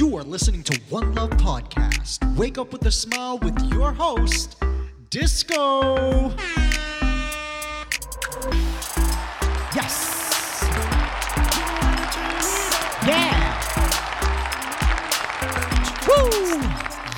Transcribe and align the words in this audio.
You 0.00 0.16
are 0.16 0.22
listening 0.22 0.62
to 0.62 0.80
One 0.88 1.14
Love 1.14 1.28
Podcast. 1.32 2.24
Wake 2.34 2.56
up 2.56 2.72
with 2.72 2.86
a 2.86 2.90
smile 2.90 3.36
with 3.36 3.60
your 3.70 3.92
host, 3.92 4.56
Disco. 5.10 6.30
Yes. 9.76 10.64
Yeah. 13.06 13.60
Woo. 16.08 16.62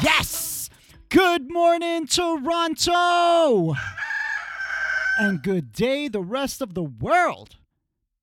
Yes. 0.03 0.69
Good 1.09 1.53
morning, 1.53 2.09
Toronto. 2.09 3.77
And 5.21 5.41
good 5.41 5.73
day, 5.73 6.09
the 6.09 6.21
rest 6.21 6.61
of 6.61 6.75
the 6.75 6.83
world. 6.83 7.59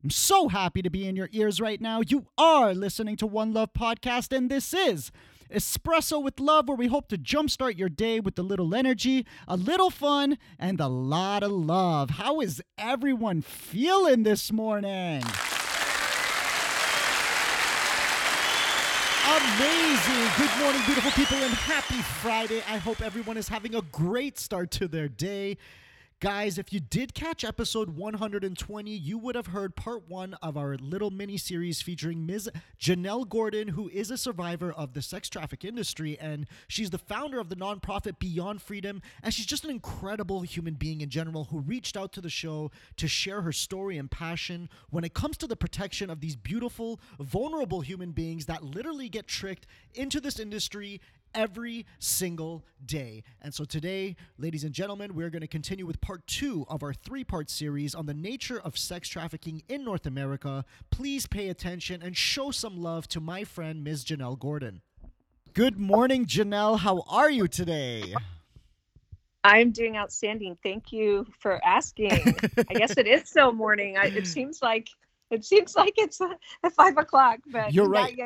I'm 0.02 0.10
so 0.10 0.48
happy 0.48 0.82
to 0.82 0.90
be 0.90 1.06
in 1.06 1.18
your 1.18 1.28
ears 1.34 1.60
right 1.60 1.82
now. 1.82 2.00
You 2.00 2.28
are 2.38 2.74
listening 2.74 3.18
to 3.18 3.28
One 3.28 3.54
Love 3.54 3.74
Podcast, 3.74 4.36
and 4.36 4.50
this 4.50 4.74
is 4.74 5.12
Espresso 5.54 6.24
with 6.24 6.40
Love, 6.40 6.70
where 6.70 6.78
we 6.78 6.88
hope 6.88 7.10
to 7.10 7.18
jumpstart 7.18 7.78
your 7.78 7.90
day 7.90 8.22
with 8.22 8.40
a 8.40 8.42
little 8.42 8.74
energy, 8.74 9.26
a 9.46 9.58
little 9.58 9.90
fun, 9.90 10.38
and 10.58 10.80
a 10.80 10.88
lot 10.88 11.44
of 11.44 11.52
love. 11.52 12.12
How 12.12 12.40
is 12.40 12.64
everyone 12.78 13.42
feeling 13.42 14.24
this 14.24 14.54
morning? 14.54 15.22
Amazing. 19.28 20.30
Good 20.38 20.60
morning, 20.62 20.82
beautiful 20.86 21.12
people, 21.12 21.38
and 21.40 21.54
happy 21.54 22.02
Friday. 22.22 22.64
I 22.70 22.78
hope 22.78 23.02
everyone 23.02 23.36
is 23.36 23.50
having 23.50 23.76
a 23.76 23.82
great 23.82 24.40
start 24.40 24.72
to 24.72 24.88
their 24.88 25.10
day. 25.10 25.58
Guys, 26.22 26.58
if 26.58 26.74
you 26.74 26.82
did 26.82 27.14
catch 27.14 27.46
episode 27.46 27.92
120, 27.92 28.92
you 28.92 29.18
would 29.18 29.36
have 29.36 29.48
heard 29.48 29.78
part 29.78 30.10
one 30.10 30.34
of 30.42 30.58
our 30.58 30.76
little 30.76 31.12
mini 31.12 31.38
series 31.38 31.82
featuring 31.82 32.26
Ms. 32.26 32.50
Jennelle 32.78 33.30
Gordon, 33.30 33.70
who 33.70 33.88
is 33.88 34.12
a 34.12 34.18
survivor 34.18 34.74
of 34.74 34.92
the 34.92 35.02
sex 35.02 35.30
traffic 35.30 35.64
industry. 35.64 36.20
And 36.20 36.46
she's 36.68 36.90
the 36.90 36.98
founder 36.98 37.40
of 37.40 37.48
the 37.48 37.56
nonprofit 37.56 38.20
Beyond 38.20 38.62
Freedom. 38.62 39.02
And 39.24 39.34
she's 39.34 39.46
just 39.46 39.64
an 39.64 39.70
incredible 39.70 40.42
human 40.42 40.74
being 40.74 41.00
in 41.00 41.10
general 41.10 41.46
who 41.46 41.60
reached 41.60 41.96
out 41.96 42.12
to 42.12 42.22
the 42.22 42.30
show 42.30 42.70
to 42.98 43.08
share 43.08 43.42
her 43.44 43.54
story 43.54 43.98
and 43.98 44.12
passion 44.12 44.68
when 44.90 45.06
it 45.06 45.14
comes 45.14 45.38
to 45.38 45.48
the 45.48 45.56
protection 45.56 46.10
of 46.10 46.20
these 46.20 46.36
beautiful, 46.36 47.00
vulnerable 47.22 47.80
human 47.80 48.12
beings 48.12 48.46
that 48.48 48.62
literally 48.62 49.08
get 49.08 49.26
tricked 49.26 49.68
into 49.94 50.20
this 50.20 50.38
industry 50.38 51.00
every 51.34 51.86
single 52.00 52.64
day. 52.86 53.24
And 53.42 53.54
so 53.54 53.64
today, 53.64 54.16
ladies 54.38 54.64
and 54.64 54.74
gentlemen, 54.74 55.16
we're 55.16 55.30
going 55.30 55.42
to 55.42 55.48
continue 55.48 55.86
with 55.86 56.02
part 56.02 56.26
two 56.28 56.66
of 56.70 56.84
our 56.84 56.94
three 56.94 57.24
part 57.24 57.50
series 57.50 57.96
on 57.96 58.06
the 58.06 58.14
nature 58.14 58.60
of 58.60 58.78
sex 58.78 59.08
trafficking 59.08 59.64
in 59.70 59.84
North 59.84 60.06
America. 60.06 60.66
Please 60.92 61.28
pay 61.28 61.50
attention 61.50 62.02
and 62.02 62.16
show 62.16 62.52
some 62.52 62.82
love 62.82 63.08
to 63.10 63.20
my 63.20 63.44
friend, 63.44 63.84
Ms. 63.84 64.06
Jennelle 64.06 64.40
Gordon. 64.40 64.82
Good 65.54 65.80
morning, 65.80 66.26
Jennelle. 66.26 66.80
How 66.80 67.04
are 67.10 67.30
you 67.30 67.48
today? 67.48 68.14
I'm 69.44 69.72
doing 69.72 69.98
outstanding. 69.98 70.58
Thank 70.62 70.92
you 70.92 71.26
for 71.40 71.64
asking. 71.66 72.36
I 72.70 72.74
guess 72.74 72.98
it 72.98 73.08
is 73.08 73.30
still 73.30 73.52
morning. 73.52 73.98
I, 73.98 74.08
it 74.08 74.28
seems 74.28 74.62
like 74.62 74.90
it 75.30 75.46
seems 75.46 75.76
like 75.76 75.94
it's 75.98 76.20
at 76.64 76.74
five 76.74 76.98
o'clock, 76.98 77.40
but 77.52 77.74
you're 77.74 77.90
right. 77.90 78.18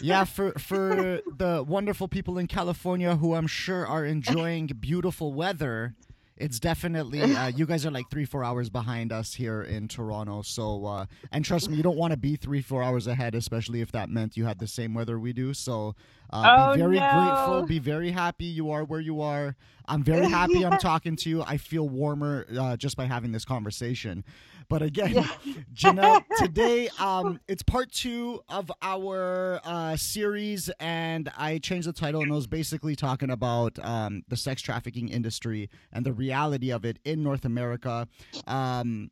yeah, 0.00 0.24
for 0.36 0.52
for 0.52 1.20
the 1.36 1.64
wonderful 1.66 2.08
people 2.08 2.38
in 2.38 2.46
California 2.46 3.16
who 3.16 3.34
I'm 3.34 3.46
sure 3.46 3.86
are 3.86 4.04
enjoying 4.04 4.66
beautiful 4.66 5.32
weather, 5.32 5.94
it's 6.36 6.60
definitely 6.60 7.22
uh, 7.22 7.48
you 7.48 7.64
guys 7.64 7.86
are 7.86 7.90
like 7.90 8.10
three 8.10 8.26
four 8.26 8.44
hours 8.44 8.68
behind 8.68 9.12
us 9.12 9.34
here 9.34 9.62
in 9.62 9.88
Toronto. 9.88 10.42
So 10.42 10.84
uh, 10.84 11.06
and 11.32 11.44
trust 11.44 11.70
me, 11.70 11.76
you 11.76 11.82
don't 11.82 11.96
want 11.96 12.10
to 12.10 12.18
be 12.18 12.36
three 12.36 12.60
four 12.60 12.82
hours 12.82 13.06
ahead, 13.06 13.34
especially 13.34 13.80
if 13.80 13.92
that 13.92 14.10
meant 14.10 14.36
you 14.36 14.44
had 14.44 14.58
the 14.58 14.66
same 14.66 14.92
weather 14.92 15.18
we 15.18 15.32
do. 15.32 15.54
So 15.54 15.94
uh, 16.30 16.68
oh, 16.70 16.74
be 16.74 16.80
very 16.80 16.98
no. 16.98 17.10
grateful, 17.12 17.66
be 17.66 17.78
very 17.78 18.10
happy 18.10 18.44
you 18.44 18.70
are 18.70 18.84
where 18.84 19.00
you 19.00 19.22
are. 19.22 19.56
I'm 19.88 20.02
very 20.02 20.26
happy 20.28 20.60
yeah. 20.60 20.68
I'm 20.68 20.78
talking 20.78 21.16
to 21.16 21.30
you. 21.30 21.42
I 21.42 21.56
feel 21.56 21.88
warmer 21.88 22.46
uh, 22.58 22.76
just 22.76 22.96
by 22.96 23.06
having 23.06 23.32
this 23.32 23.44
conversation. 23.44 24.24
But 24.68 24.82
again, 24.82 25.12
Yeah. 25.12 25.28
Jennelle, 25.74 26.24
today 26.38 26.88
um, 26.98 27.40
it's 27.48 27.62
part 27.62 27.92
two 27.92 28.40
of 28.48 28.70
our 28.82 29.60
uh, 29.64 29.96
series, 29.96 30.68
and 30.80 31.30
I 31.36 31.58
changed 31.58 31.86
the 31.88 31.92
title, 31.92 32.22
and 32.22 32.32
I 32.32 32.34
was 32.34 32.46
basically 32.46 32.96
talking 32.96 33.30
about 33.30 33.78
um, 33.84 34.22
the 34.28 34.36
sex 34.36 34.62
trafficking 34.62 35.08
industry 35.08 35.70
and 35.92 36.04
the 36.04 36.12
reality 36.12 36.70
of 36.72 36.84
it 36.84 36.98
in 37.04 37.22
North 37.22 37.44
America. 37.44 38.08
Um, 38.46 39.10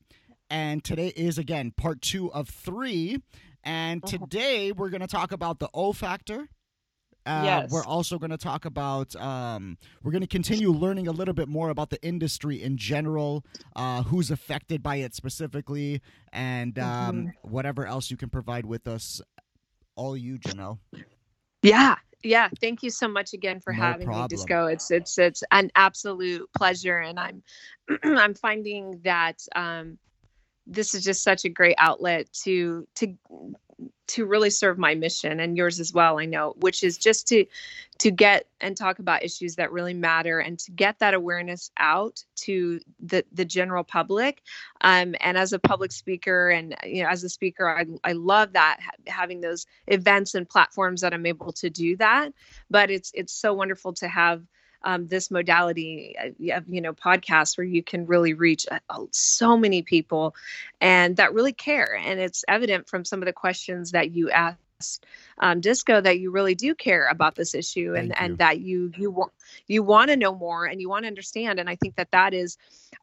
and 0.51 0.83
today 0.85 1.09
is 1.17 1.39
again 1.39 1.73
part 1.77 2.01
two 2.03 2.33
of 2.33 2.49
three. 2.49 3.19
And 3.63 4.05
Uh-huh. 4.05 4.19
today 4.19 4.73
we're 4.73 4.91
going 4.91 5.01
to 5.01 5.07
talk 5.07 5.33
about 5.33 5.59
the 5.59 5.71
O 5.73 5.93
factor. 5.93 6.49
Uh, 7.27 7.43
Yes. 7.45 7.71
We're 7.71 7.85
also 7.85 8.19
going 8.19 8.31
to 8.31 8.37
talk 8.39 8.65
about, 8.65 9.15
um, 9.17 9.79
we're 10.03 10.13
going 10.13 10.23
to 10.23 10.27
continue 10.27 10.71
learning 10.71 11.09
a 11.09 11.13
little 11.13 11.35
bit 11.35 11.49
more 11.49 11.71
about 11.71 11.91
the 11.91 12.03
industry 12.03 12.63
in 12.63 12.77
general, 12.77 13.45
uh, 13.77 14.03
who's 14.03 14.31
affected 14.31 14.83
by 14.83 14.97
it 14.97 15.15
specifically, 15.15 16.03
and 16.33 16.79
um, 16.79 17.33
whatever 17.43 17.87
else 17.87 18.11
you 18.11 18.17
can 18.17 18.29
provide 18.29 18.67
with 18.67 18.87
us. 18.87 19.21
All 19.97 20.17
you, 20.17 20.39
Jennelle. 20.39 20.79
Yeah, 21.63 21.97
yeah. 22.23 22.49
Thank 22.61 22.83
you 22.83 22.91
so 22.91 23.07
much 23.09 23.33
again 23.33 23.61
for 23.61 23.73
No 23.73 23.81
having 23.81 24.07
problem. 24.07 24.25
me, 24.25 24.29
Disco. 24.29 24.67
It's 24.67 24.91
it's 24.91 25.19
it's 25.19 25.43
an 25.53 25.71
absolute 25.77 26.49
pleasure, 26.57 26.99
and 26.99 27.19
I'm 27.19 27.43
I'm 28.03 28.35
finding 28.35 29.01
that 29.05 29.41
um, 29.55 29.99
this 30.67 30.95
is 30.95 31.05
just 31.05 31.23
such 31.23 31.45
a 31.45 31.49
great 31.49 31.77
outlet 31.79 32.33
to 32.45 32.89
to 32.97 33.15
to 34.07 34.27
really 34.27 34.51
serve 34.51 34.79
my 34.79 34.95
mission 34.95 35.41
and 35.41 35.57
yours 35.57 35.81
as 35.81 35.93
well 35.93 36.19
i 36.19 36.25
know 36.25 36.55
which 36.59 36.83
is 36.83 36.99
just 36.99 37.27
to 37.29 37.45
to 37.99 38.11
get 38.11 38.47
and 38.61 38.77
talk 38.77 38.99
about 38.99 39.23
issues 39.23 39.57
that 39.57 39.71
really 39.71 39.95
matter 39.95 40.41
and 40.41 40.59
to 40.59 40.73
get 40.73 40.99
that 40.99 41.15
awareness 41.15 41.71
out 41.79 42.25
to 42.35 42.81
the 43.01 43.25
the 43.33 43.45
general 43.45 43.85
public. 43.85 44.43
Um, 44.81 45.15
and 45.21 45.39
as 45.39 45.53
a 45.53 45.59
public 45.59 45.93
speaker 45.93 46.51
and 46.51 46.75
you 46.85 47.03
know 47.03 47.09
as 47.09 47.23
a 47.25 47.29
speaker 47.29 47.69
i, 47.69 47.85
I 48.03 48.13
love 48.13 48.53
that 48.55 48.79
ha- 48.83 48.91
having 49.07 49.41
those 49.41 49.67
events 49.87 50.35
and 50.35 50.49
platforms 50.49 51.01
that 51.03 51.15
i'm 51.15 51.27
able 51.27 51.53
to 51.53 51.71
do 51.71 51.97
that. 51.99 52.33
But 52.71 52.91
it's 52.91 53.13
it's 53.15 53.33
so 53.33 53.55
wonderful 53.55 53.93
to 53.95 54.09
have 54.09 54.43
um, 54.85 55.07
this 55.09 55.31
modality 55.31 56.15
uh, 56.19 56.57
of 56.57 56.65
you 56.69 56.81
know 56.81 56.93
podcasts 56.93 57.57
where 57.59 57.67
you 57.67 57.83
can 57.83 58.07
really 58.07 58.35
reach 58.35 58.67
uh, 58.71 58.79
uh, 58.89 59.05
so 59.11 59.57
many 59.57 59.83
people 59.83 60.35
and 60.81 61.17
that 61.17 61.35
really 61.35 61.53
care. 61.53 61.97
And 61.97 62.21
it's 62.21 62.45
evident 62.47 62.89
from 62.89 63.05
some 63.05 63.21
of 63.21 63.27
the 63.27 63.33
questions 63.33 63.91
that 63.93 64.13
you 64.13 64.31
asked 64.31 64.59
um, 65.39 65.61
disco 65.61 66.01
that 66.01 66.19
you 66.19 66.31
really 66.31 66.55
do 66.55 66.75
care 66.75 67.07
about 67.09 67.35
this 67.35 67.55
issue 67.55 67.95
and 67.95 68.17
and 68.19 68.39
that 68.39 68.61
you 68.61 68.93
you 68.97 69.11
want 69.11 69.33
you 69.67 69.83
want 69.83 70.11
to 70.11 70.17
know 70.17 70.35
more 70.35 70.65
and 70.67 70.81
you 70.81 70.89
want 70.89 71.05
to 71.05 71.09
understand 71.09 71.59
and 71.59 71.69
i 71.69 71.75
think 71.77 71.95
that 71.97 72.11
that 72.11 72.33
is 72.33 72.57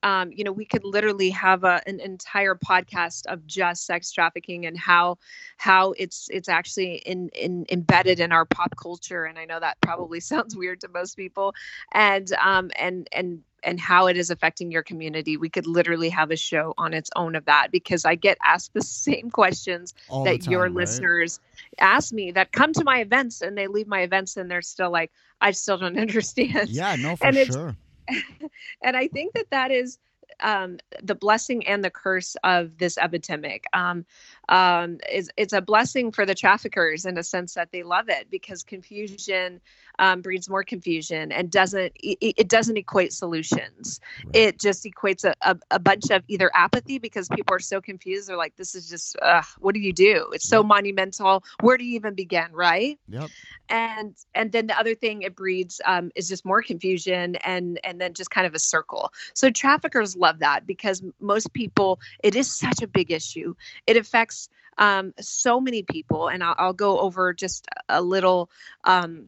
um, 0.04 0.32
you 0.32 0.44
know 0.44 0.52
we 0.52 0.66
could 0.66 0.84
literally 0.84 1.30
have 1.30 1.64
a, 1.64 1.82
an 1.86 2.00
entire 2.00 2.56
podcast 2.56 3.26
of 3.28 3.46
just 3.46 3.86
sex 3.86 4.12
trafficking 4.12 4.66
and 4.66 4.78
how 4.78 5.18
how 5.58 5.94
it's 5.98 6.28
it's 6.32 6.50
actually 6.50 6.96
in, 6.98 7.30
in 7.30 7.66
embedded 7.70 8.20
in 8.20 8.32
our 8.32 8.46
pop 8.46 8.76
culture 8.76 9.26
and 9.26 9.38
i 9.38 9.46
know 9.46 9.60
that 9.60 9.80
probably 9.82 10.20
sounds 10.20 10.56
weird 10.56 10.80
to 10.82 10.88
most 10.90 11.16
people 11.16 11.54
and 11.94 12.32
um 12.44 12.70
and 12.78 13.08
and 13.12 13.42
and 13.64 13.80
how 13.80 14.08
it 14.08 14.18
is 14.18 14.30
affecting 14.30 14.72
your 14.72 14.84
community 14.84 15.38
we 15.38 15.50
could 15.50 15.68
literally 15.68 16.10
have 16.10 16.32
a 16.32 16.36
show 16.36 16.74
on 16.78 16.94
its 16.94 17.10
own 17.16 17.36
of 17.36 17.46
that 17.46 17.72
because 17.72 18.06
i 18.06 18.16
get 18.16 18.38
asked 18.44 18.74
the 18.74 18.82
same 18.82 19.30
questions 19.30 19.94
All 20.08 20.24
that 20.24 20.48
your 20.48 20.70
right? 20.70 20.70
listeners 20.70 21.40
ask 21.80 22.14
me 22.14 22.32
that 22.32 22.52
come 22.52 22.74
to 22.74 22.84
my 22.84 23.00
events 23.00 23.42
and 23.42 23.58
they 23.58 23.68
leave 23.68 23.88
my 23.88 24.02
events 24.02 24.38
and 24.38 24.50
they're 24.50 24.62
still 24.62 24.92
like 24.92 25.12
i 25.42 25.52
still 25.52 25.78
don't 25.78 25.98
understand 26.00 26.31
Yeah, 26.38 26.96
no, 26.96 27.16
for 27.16 27.26
And 27.28 27.38
it's- 27.38 27.54
sure. 27.56 27.76
and 28.84 28.98
I 28.98 29.08
think 29.08 29.34
that 29.34 29.50
that 29.52 29.72
is 29.72 29.98
um, 30.42 30.78
the 31.02 31.16
blessing 31.16 31.66
and 31.68 31.84
the 31.84 31.90
curse 31.90 32.36
of 32.44 32.78
this 32.78 32.98
epidemic. 32.98 33.66
Um, 33.74 34.06
um, 34.52 35.00
is 35.12 35.32
it's 35.38 35.54
a 35.54 35.62
blessing 35.62 36.12
for 36.12 36.26
the 36.26 36.36
traffickers 36.36 37.06
in 37.06 37.18
a 37.18 37.24
sense 37.24 37.56
that 37.56 37.72
they 37.72 37.84
love 37.84 38.10
it 38.10 38.30
because 38.32 38.64
confusion 38.64 39.62
um, 40.00 40.22
breeds 40.22 40.50
more 40.50 40.64
confusion 40.64 41.32
and 41.32 41.52
doesn't 41.52 41.94
it, 42.04 42.36
it 42.38 42.50
doesn't 42.50 42.78
equate 42.78 43.14
solutions. 43.14 44.00
Right. 44.24 44.36
It 44.36 44.60
just 44.60 44.86
equates 44.86 45.26
a, 45.26 45.36
a, 45.42 45.58
a 45.72 45.80
bunch 45.80 46.12
of 46.12 46.24
either 46.28 46.52
apathy 46.56 47.00
because 47.00 47.30
people 47.30 47.56
are 47.56 47.60
so 47.60 47.82
confused. 47.82 48.30
They're 48.30 48.38
like, 48.38 48.58
"This 48.58 48.76
is 48.76 48.90
just 48.90 49.18
uh, 49.22 49.44
what 49.60 49.76
do 49.76 49.82
you 49.82 49.94
do? 49.94 50.30
It's 50.34 50.48
so 50.48 50.64
Yep. 50.64 50.66
monumental. 50.66 51.44
Where 51.62 51.78
do 51.78 51.86
you 51.86 51.96
even 51.96 52.16
begin?" 52.16 52.52
Right? 52.54 53.00
Yep. 53.10 53.32
and 53.70 54.16
and 54.36 54.52
then 54.52 54.68
the 54.68 54.78
other 54.78 54.96
thing 54.96 55.22
it 55.22 55.36
breeds 55.36 55.82
um, 55.86 56.12
is 56.16 56.28
just 56.28 56.46
more 56.46 56.62
confusion 56.62 57.36
and 57.38 57.80
and 57.84 58.02
then 58.02 58.14
just 58.14 58.30
kind 58.32 58.46
of 58.48 58.54
a 58.54 58.60
circle 58.60 59.12
so 59.34 59.50
traffickers 59.50 60.16
love 60.16 60.40
that 60.40 60.66
because 60.68 61.04
most 61.20 61.54
people 61.54 62.00
it 62.24 62.36
is 62.36 62.52
such 62.52 62.82
a 62.82 62.88
big 62.88 63.12
issue 63.12 63.54
it 63.88 63.98
affects 63.98 64.41
um, 64.82 65.14
so 65.20 65.62
many 65.62 65.84
people 65.84 66.28
and 66.28 66.44
I'll, 66.44 66.56
I'll 66.58 66.74
go 66.74 67.00
over 67.00 67.34
just 67.34 67.68
a 67.88 68.02
little 68.02 68.50
um, 68.84 69.28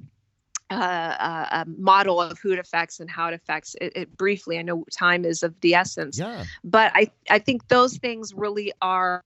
uh, 0.71 0.73
uh, 0.73 1.47
a 1.51 1.65
model 1.77 2.19
of 2.19 2.39
who 2.39 2.51
it 2.51 2.59
affects 2.59 2.99
and 2.99 3.07
how 3.07 3.27
it 3.27 3.35
affects 3.35 3.75
it, 3.79 3.93
it 3.95 4.17
briefly 4.17 4.57
i 4.57 4.63
know 4.63 4.83
time 4.91 5.23
is 5.23 5.43
of 5.43 5.53
the 5.61 5.75
essence 5.75 6.17
Yeah. 6.17 6.43
but 6.63 6.91
I, 6.95 7.11
I 7.29 7.37
think 7.37 7.67
those 7.67 7.97
things 7.97 8.33
really 8.33 8.73
are 8.81 9.23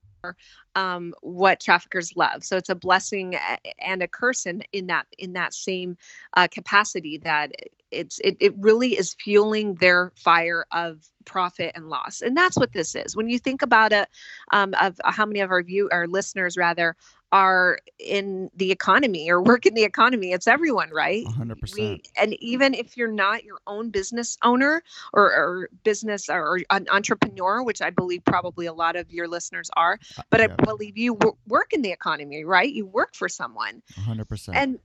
um, 0.74 1.14
what 1.22 1.60
traffickers 1.60 2.16
love. 2.16 2.44
So 2.44 2.56
it's 2.56 2.68
a 2.68 2.74
blessing 2.74 3.36
and 3.78 4.02
a 4.02 4.08
curse 4.08 4.46
in, 4.46 4.62
in 4.72 4.88
that 4.88 5.06
in 5.16 5.34
that 5.34 5.54
same 5.54 5.96
uh, 6.34 6.48
capacity 6.48 7.18
that 7.18 7.52
it's 7.90 8.18
it, 8.20 8.36
it 8.40 8.54
really 8.58 8.98
is 8.98 9.14
fueling 9.14 9.74
their 9.76 10.12
fire 10.16 10.66
of 10.72 11.06
profit 11.24 11.72
and 11.74 11.88
loss 11.88 12.22
and 12.22 12.36
that's 12.36 12.56
what 12.56 12.72
this 12.72 12.94
is 12.94 13.14
when 13.14 13.28
you 13.28 13.38
think 13.38 13.60
about 13.60 13.92
it 13.92 14.08
um, 14.52 14.74
of 14.80 14.98
how 15.04 15.26
many 15.26 15.40
of 15.40 15.50
our 15.50 15.62
view 15.62 15.88
our 15.92 16.06
listeners 16.06 16.56
rather 16.56 16.96
are 17.32 17.78
in 17.98 18.50
the 18.56 18.70
economy 18.70 19.30
or 19.30 19.42
work 19.42 19.66
in 19.66 19.74
the 19.74 19.84
economy. 19.84 20.32
It's 20.32 20.46
everyone, 20.46 20.90
right? 20.90 21.24
100%. 21.26 21.74
We, 21.74 22.02
and 22.16 22.34
even 22.42 22.74
if 22.74 22.96
you're 22.96 23.12
not 23.12 23.44
your 23.44 23.58
own 23.66 23.90
business 23.90 24.38
owner 24.42 24.82
or, 25.12 25.24
or 25.24 25.70
business 25.84 26.28
or, 26.28 26.40
or, 26.40 26.60
an 26.70 26.86
entrepreneur, 26.90 27.62
which 27.62 27.82
I 27.82 27.90
believe 27.90 28.24
probably 28.24 28.66
a 28.66 28.72
lot 28.72 28.96
of 28.96 29.10
your 29.10 29.28
listeners 29.28 29.70
are, 29.76 29.98
uh, 30.16 30.22
but 30.30 30.40
yeah. 30.40 30.54
I 30.58 30.64
believe 30.64 30.96
you 30.96 31.14
w- 31.16 31.36
work 31.46 31.72
in 31.72 31.82
the 31.82 31.92
economy, 31.92 32.44
right? 32.44 32.72
You 32.72 32.86
work 32.86 33.14
for 33.14 33.28
someone. 33.28 33.82
100%. 34.00 34.54
And 34.54 34.78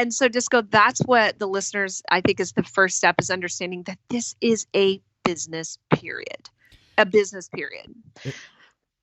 and 0.00 0.14
so 0.14 0.28
disco 0.28 0.62
that's 0.62 1.00
what 1.00 1.38
the 1.38 1.46
listeners 1.46 2.02
i 2.10 2.20
think 2.20 2.40
is 2.40 2.52
the 2.52 2.62
first 2.62 2.96
step 2.96 3.14
is 3.18 3.30
understanding 3.30 3.82
that 3.84 3.98
this 4.08 4.34
is 4.40 4.66
a 4.74 5.00
business 5.24 5.78
period 5.92 6.48
a 6.98 7.04
business 7.04 7.48
period 7.48 7.94
it, 8.24 8.34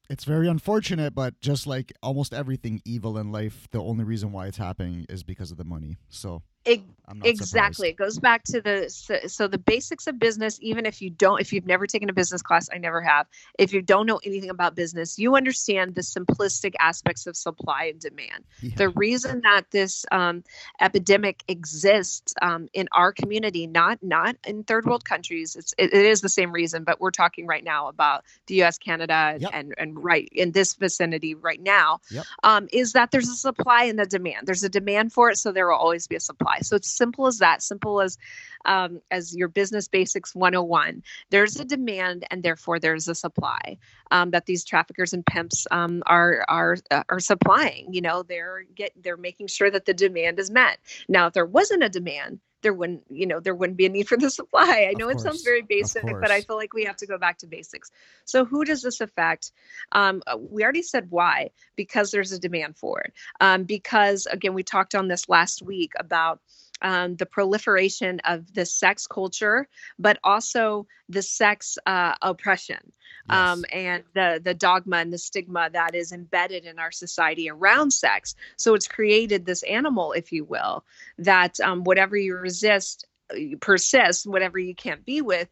it's 0.10 0.24
very 0.24 0.48
unfortunate, 0.48 1.14
but 1.14 1.40
just 1.42 1.68
like 1.68 1.92
almost 2.02 2.34
everything 2.34 2.82
evil 2.86 3.18
in 3.18 3.32
life, 3.32 3.68
the 3.72 3.82
only 3.82 4.06
reason 4.06 4.32
why 4.32 4.48
it's 4.48 4.58
happening 4.58 5.06
is 5.10 5.24
because 5.24 5.52
of 5.52 5.58
the 5.58 5.66
money. 5.66 5.98
So 6.08 6.44
it, 6.68 6.81
exactly. 7.24 7.90
Surprised. 7.90 7.94
It 7.94 7.98
goes 7.98 8.19
back 8.19 8.44
to 8.46 8.62
the 8.62 8.90
so, 8.90 9.18
so, 9.28 9.48
the 9.48 9.58
basics 9.58 10.08
of 10.08 10.19
business. 10.19 10.60
Even 10.62 10.86
if 10.86 11.02
you 11.02 11.10
don't, 11.10 11.40
if 11.40 11.54
you've 11.54 11.66
never 11.66 11.88
taken 11.88 12.10
a 12.10 12.14
business 12.14 12.42
class, 12.42 12.68
I 12.74 12.78
never 12.78 13.02
have. 13.02 13.28
If 13.58 13.74
you 13.74 13.81
don't 13.81 14.06
know 14.06 14.19
anything 14.25 14.50
about 14.50 14.75
business, 14.75 15.18
you 15.18 15.36
understand 15.36 15.96
the 15.96 16.02
simplistic 16.02 16.74
aspects 16.80 17.25
of 17.25 17.38
supply 17.38 17.86
and 17.86 18.00
demand. 18.00 18.44
Yeah. 18.62 18.72
The 18.75 18.90
reason 18.90 19.42
that 19.42 19.72
this 19.72 20.06
um, 20.12 20.44
epidemic 20.81 21.44
exists 21.48 22.34
um, 22.42 22.68
in 22.74 22.88
our 22.92 23.13
community, 23.13 23.68
not 23.68 24.00
not 24.02 24.36
in 24.46 24.63
third 24.63 24.86
world 24.86 25.06
countries, 25.06 25.56
it's 25.56 25.74
it, 25.78 25.94
it 25.94 26.06
is 26.06 26.22
the 26.22 26.30
same 26.30 26.52
reason. 26.52 26.84
But 26.84 27.00
we're 27.00 27.12
talking 27.12 27.48
right 27.48 27.63
now 27.63 27.88
about 27.88 28.25
the 28.48 28.56
U.S., 28.56 28.78
Canada, 28.78 29.38
yep. 29.40 29.52
and 29.54 29.74
and 29.78 30.04
right 30.04 30.28
in 30.31 30.52
this 30.52 30.74
vicinity 30.74 31.36
right 31.36 31.62
now, 31.62 32.02
yep. 32.12 32.25
um, 32.44 32.68
is 32.74 32.94
that 32.94 33.12
there's 33.12 33.30
a 33.30 33.36
supply 33.36 33.86
and 33.86 34.00
a 34.00 34.06
demand. 34.06 34.46
There's 34.46 34.63
a 34.63 34.70
demand 34.70 35.13
for 35.13 35.30
it, 35.30 35.38
so 35.38 35.54
there 35.54 35.68
will 35.68 35.78
always 35.78 36.08
be 36.08 36.18
a 36.18 36.20
supply. 36.20 36.56
So 36.62 36.75
it's 36.75 36.89
simple 36.89 37.27
as 37.27 37.38
that, 37.39 37.62
simple 37.62 38.01
as 38.01 38.18
um, 38.65 39.01
as 39.12 39.36
your 39.36 39.48
business 39.48 39.88
basics 39.88 40.36
101. 40.36 41.04
There's 41.30 41.59
a 41.59 41.65
demand, 41.65 42.25
and 42.30 42.44
therefore 42.44 42.80
there's 42.80 43.07
a 43.07 43.15
supply 43.15 43.77
um, 44.12 44.31
that 44.31 44.45
these 44.45 44.65
traffickers 44.65 45.13
and 45.13 45.25
pimps 45.25 45.65
um, 45.71 46.04
are 46.06 46.45
are 46.48 46.77
uh, 46.92 47.04
are 47.09 47.19
supplying. 47.19 47.94
You 47.94 48.01
know, 48.01 48.24
they're 48.24 48.63
get 48.75 48.92
they're 49.01 49.18
making 49.18 49.48
sure 49.48 49.71
that 49.71 49.86
the 49.86 49.94
demand 49.94 50.39
is 50.39 50.51
met. 50.51 50.80
Now, 51.07 51.27
if 51.27 51.33
there 51.33 51.45
wasn't 51.45 51.83
a 51.83 51.89
demand, 51.89 52.39
there 52.62 52.74
wouldn't 52.74 53.04
you 53.09 53.25
know 53.25 53.39
there 53.39 53.56
wouldn't 53.56 53.77
be 53.77 53.86
a 53.86 53.89
need 53.89 54.07
for 54.07 54.18
the 54.18 54.30
supply. 54.30 54.88
I 54.89 54.94
know 54.98 55.09
it 55.09 55.19
sounds 55.19 55.44
very 55.44 55.62
basic 55.62 56.04
but 56.04 56.31
i 56.31 56.42
feel 56.42 56.56
like 56.56 56.74
we 56.74 56.86
have 56.86 56.98
to 56.98 57.07
go 57.07 57.18
back 57.18 57.39
to 57.39 57.48
basics. 57.48 57.92
So 58.25 58.45
who 58.45 58.65
does 58.65 58.81
this 58.81 59.01
affect? 59.01 59.51
Um, 59.92 60.21
uh, 60.27 60.38
we 60.38 60.63
already 60.63 60.83
said 60.83 61.07
why 61.09 61.51
because 61.75 62.12
there's 62.12 62.31
a 62.31 62.39
demand 62.39 62.77
for 62.77 63.01
it. 63.01 63.13
Um, 63.39 63.63
because 63.63 64.25
again 64.25 64.54
we 64.54 64.63
talked 64.63 64.95
on 64.95 65.07
this 65.07 65.30
last 65.30 65.62
week 65.62 65.94
about 66.00 66.39
um, 66.81 67.15
the 67.15 67.25
proliferation 67.25 68.19
of 68.25 68.53
the 68.53 68.65
sex 68.65 69.07
culture, 69.07 69.68
but 69.97 70.19
also 70.24 70.88
the 71.09 71.21
sex 71.21 71.77
uh, 71.85 72.15
oppression 72.21 72.91
um, 73.29 73.65
and 73.71 74.03
the 74.13 74.41
the 74.44 74.53
dogma 74.53 74.97
and 74.97 75.12
the 75.12 75.18
stigma 75.18 75.69
that 75.71 75.95
is 75.95 76.12
embedded 76.12 76.65
in 76.65 76.79
our 76.79 76.91
society 76.91 77.50
around 77.50 77.91
sex. 77.91 78.35
So 78.56 78.74
it's 78.74 78.88
created 78.88 79.45
this 79.45 79.63
animal, 79.63 80.13
if 80.13 80.31
you 80.31 80.45
will, 80.45 80.85
that 81.18 81.59
um, 81.59 81.83
whatever 81.83 82.18
you 82.18 82.35
resist 82.35 83.06
uh, 83.31 83.57
persists 83.59 84.25
whatever 84.25 84.57
you 84.57 84.74
can't 84.74 85.06
be 85.06 85.21
with 85.21 85.50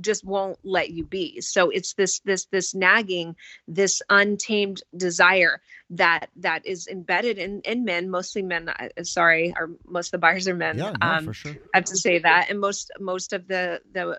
just 0.00 0.24
won't 0.24 0.58
let 0.62 0.90
you 0.90 1.04
be 1.04 1.40
so 1.40 1.70
it's 1.70 1.94
this 1.94 2.20
this 2.20 2.46
this 2.46 2.74
nagging 2.74 3.34
this 3.66 4.00
untamed 4.10 4.82
desire 4.96 5.60
that 5.90 6.30
that 6.36 6.64
is 6.66 6.86
embedded 6.86 7.38
in 7.38 7.60
in 7.62 7.84
men 7.84 8.08
mostly 8.08 8.42
men 8.42 8.68
uh, 8.68 8.88
sorry 9.02 9.52
or 9.56 9.70
most 9.86 10.08
of 10.08 10.12
the 10.12 10.18
buyers 10.18 10.46
are 10.46 10.54
men 10.54 10.78
yeah, 10.78 10.92
no, 11.00 11.08
um, 11.08 11.24
for 11.24 11.34
sure. 11.34 11.52
i 11.74 11.78
have 11.78 11.84
to 11.84 11.96
say 11.96 12.18
that 12.18 12.48
and 12.48 12.60
most 12.60 12.90
most 13.00 13.32
of 13.32 13.48
the 13.48 13.80
the 13.92 14.16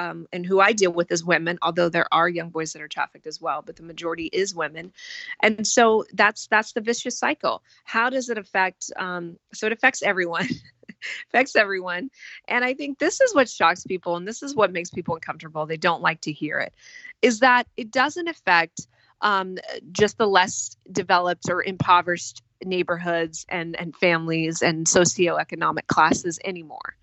um, 0.00 0.26
and 0.32 0.46
who 0.46 0.60
I 0.60 0.72
deal 0.72 0.92
with 0.92 1.12
is 1.12 1.24
women, 1.24 1.58
although 1.60 1.90
there 1.90 2.06
are 2.12 2.28
young 2.28 2.48
boys 2.48 2.72
that 2.72 2.80
are 2.80 2.88
trafficked 2.88 3.26
as 3.26 3.40
well, 3.40 3.62
but 3.64 3.76
the 3.76 3.82
majority 3.82 4.30
is 4.32 4.54
women. 4.54 4.92
And 5.40 5.66
so 5.66 6.04
that's 6.14 6.46
that's 6.46 6.72
the 6.72 6.80
vicious 6.80 7.18
cycle. 7.18 7.62
How 7.84 8.08
does 8.08 8.30
it 8.30 8.38
affect? 8.38 8.90
Um, 8.96 9.36
so 9.52 9.66
it 9.66 9.72
affects 9.72 10.02
everyone. 10.02 10.48
affects 11.28 11.56
everyone. 11.56 12.10
And 12.48 12.64
I 12.64 12.74
think 12.74 12.98
this 12.98 13.20
is 13.20 13.34
what 13.34 13.48
shocks 13.48 13.84
people, 13.84 14.16
and 14.16 14.26
this 14.26 14.42
is 14.42 14.54
what 14.54 14.72
makes 14.72 14.90
people 14.90 15.14
uncomfortable. 15.14 15.66
They 15.66 15.76
don't 15.76 16.02
like 16.02 16.20
to 16.22 16.32
hear 16.32 16.58
it. 16.58 16.74
Is 17.22 17.40
that 17.40 17.66
it 17.76 17.90
doesn't 17.90 18.28
affect 18.28 18.86
um, 19.20 19.58
just 19.92 20.18
the 20.18 20.26
less 20.26 20.76
developed 20.90 21.48
or 21.50 21.62
impoverished 21.62 22.42
neighborhoods 22.64 23.46
and, 23.48 23.78
and 23.78 23.96
families 23.96 24.62
and 24.62 24.86
socioeconomic 24.86 25.86
classes 25.86 26.38
anymore. 26.44 26.96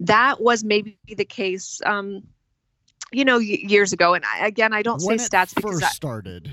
That 0.00 0.40
was 0.40 0.64
maybe 0.64 0.96
the 1.06 1.24
case, 1.24 1.80
um, 1.84 2.22
you 3.12 3.24
know, 3.24 3.38
years 3.38 3.92
ago. 3.92 4.14
And 4.14 4.24
I, 4.24 4.46
again, 4.46 4.72
I 4.72 4.82
don't 4.82 5.02
when 5.02 5.18
say 5.18 5.28
stats 5.28 5.54
because 5.54 5.82
I, 5.82 5.88
started. 5.88 6.50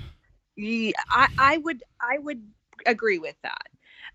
I, 1.09 1.27
I 1.37 1.57
would 1.57 1.83
I 2.01 2.17
would 2.17 2.41
agree 2.85 3.19
with 3.19 3.35
that. 3.43 3.67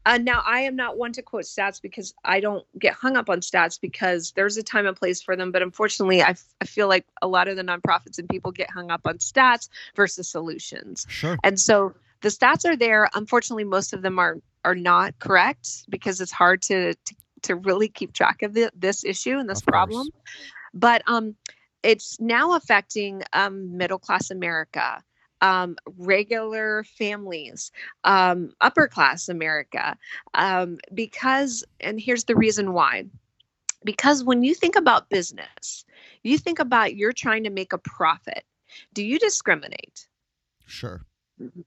Uh, 0.07 0.19
now, 0.19 0.43
I 0.45 0.61
am 0.61 0.77
not 0.77 0.99
one 0.99 1.13
to 1.13 1.23
quote 1.23 1.45
stats 1.45 1.81
because 1.81 2.15
I 2.25 2.41
don't 2.41 2.67
get 2.79 2.93
hung 2.93 3.17
up 3.17 3.31
on 3.31 3.41
stats 3.41 3.81
because 3.81 4.33
there's 4.33 4.57
a 4.57 4.63
time 4.63 4.87
and 4.87 4.97
place 4.97 5.23
for 5.23 5.35
them. 5.35 5.51
But 5.51 5.63
unfortunately, 5.63 6.23
I, 6.23 6.31
f- 6.31 6.45
I 6.61 6.67
feel 6.67 6.89
like 6.89 7.07
a 7.23 7.27
lot 7.27 7.49
of 7.49 7.57
the 7.57 7.63
nonprofits 7.63 8.19
and 8.19 8.29
people 8.29 8.53
get 8.53 8.71
hung 8.71 8.91
up 8.91 9.03
on 9.07 9.19
stats 9.19 9.69
versus 9.97 10.29
solutions. 10.29 11.07
Sure. 11.09 11.39
And 11.43 11.59
so 11.59 11.95
the 12.21 12.29
stats 12.29 12.69
are 12.69 12.77
there. 12.77 13.09
Unfortunately, 13.15 13.65
most 13.65 13.93
of 13.93 14.03
them 14.03 14.19
are 14.19 14.39
are 14.65 14.75
not 14.75 15.19
correct 15.19 15.85
because 15.89 16.21
it's 16.21 16.33
hard 16.33 16.63
to 16.63 16.95
to, 16.95 17.15
to 17.43 17.55
really 17.57 17.89
keep 17.89 18.13
track 18.13 18.43
of 18.43 18.55
the, 18.55 18.71
this 18.75 19.05
issue 19.05 19.39
and 19.39 19.49
this 19.49 19.61
of 19.61 19.67
problem. 19.67 20.09
But 20.73 21.03
um, 21.07 21.37
it's 21.83 22.19
now 22.21 22.57
affecting 22.57 23.23
um, 23.33 23.77
middle 23.77 23.99
class 23.99 24.31
America 24.31 25.03
um, 25.45 25.77
regular 25.99 26.85
families, 26.85 27.71
um, 28.05 28.51
upper 28.63 28.89
class 28.89 29.29
America, 29.29 29.97
um, 30.33 30.79
because, 30.95 31.63
and 31.81 32.01
here's 32.01 32.25
the 32.25 32.35
reason 32.35 32.73
why. 32.73 33.05
Because 33.85 34.25
when 34.25 34.43
you 34.43 34.55
think 34.55 34.75
about 34.75 35.11
business, 35.11 35.85
you 36.23 36.39
think 36.39 36.59
about 36.59 36.97
you're 36.97 37.13
trying 37.13 37.45
to 37.45 37.51
make 37.51 37.75
a 37.75 37.79
profit. 37.79 38.43
Do 38.95 39.05
you 39.05 39.19
discriminate? 39.19 40.09
Sure. 40.65 41.05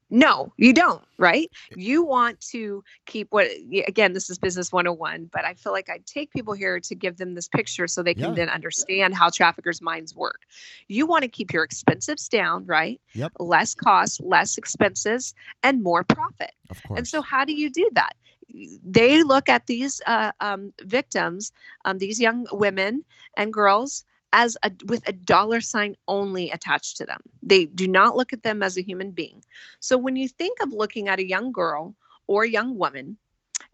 No, 0.09 0.53
you 0.57 0.71
don't, 0.71 1.03
right? 1.17 1.51
You 1.75 2.03
want 2.03 2.39
to 2.51 2.83
keep 3.05 3.27
what, 3.31 3.47
again, 3.87 4.13
this 4.13 4.29
is 4.29 4.37
business 4.37 4.71
101, 4.71 5.29
but 5.33 5.43
I 5.43 5.55
feel 5.55 5.73
like 5.73 5.89
I 5.89 5.99
take 6.05 6.31
people 6.31 6.53
here 6.53 6.79
to 6.79 6.95
give 6.95 7.17
them 7.17 7.35
this 7.35 7.49
picture 7.49 7.87
so 7.87 8.01
they 8.01 8.13
can 8.13 8.29
yeah. 8.29 8.33
then 8.33 8.49
understand 8.49 9.13
how 9.13 9.29
traffickers' 9.29 9.81
minds 9.81 10.15
work. 10.15 10.41
You 10.87 11.05
want 11.05 11.23
to 11.23 11.27
keep 11.27 11.51
your 11.51 11.63
expenses 11.63 12.29
down, 12.29 12.65
right? 12.65 13.01
Yep. 13.13 13.33
Less 13.39 13.75
cost, 13.75 14.21
less 14.21 14.57
expenses, 14.57 15.33
and 15.63 15.83
more 15.83 16.03
profit. 16.03 16.51
Of 16.69 16.81
course. 16.83 16.99
And 16.99 17.07
so, 17.07 17.21
how 17.21 17.43
do 17.43 17.53
you 17.53 17.69
do 17.69 17.89
that? 17.93 18.15
They 18.85 19.23
look 19.23 19.49
at 19.49 19.67
these 19.67 20.01
uh, 20.07 20.31
um, 20.39 20.73
victims, 20.83 21.51
um, 21.83 21.97
these 21.97 22.19
young 22.19 22.47
women 22.51 23.03
and 23.35 23.51
girls, 23.51 24.05
as 24.33 24.57
a 24.63 24.71
with 24.85 25.07
a 25.07 25.13
dollar 25.13 25.61
sign 25.61 25.95
only 26.07 26.49
attached 26.51 26.97
to 26.97 27.05
them. 27.05 27.21
They 27.41 27.65
do 27.65 27.87
not 27.87 28.15
look 28.15 28.33
at 28.33 28.43
them 28.43 28.61
as 28.61 28.77
a 28.77 28.81
human 28.81 29.11
being. 29.11 29.43
So 29.79 29.97
when 29.97 30.15
you 30.15 30.27
think 30.27 30.59
of 30.61 30.73
looking 30.73 31.07
at 31.07 31.19
a 31.19 31.27
young 31.27 31.51
girl 31.51 31.95
or 32.27 32.43
a 32.43 32.49
young 32.49 32.77
woman, 32.77 33.17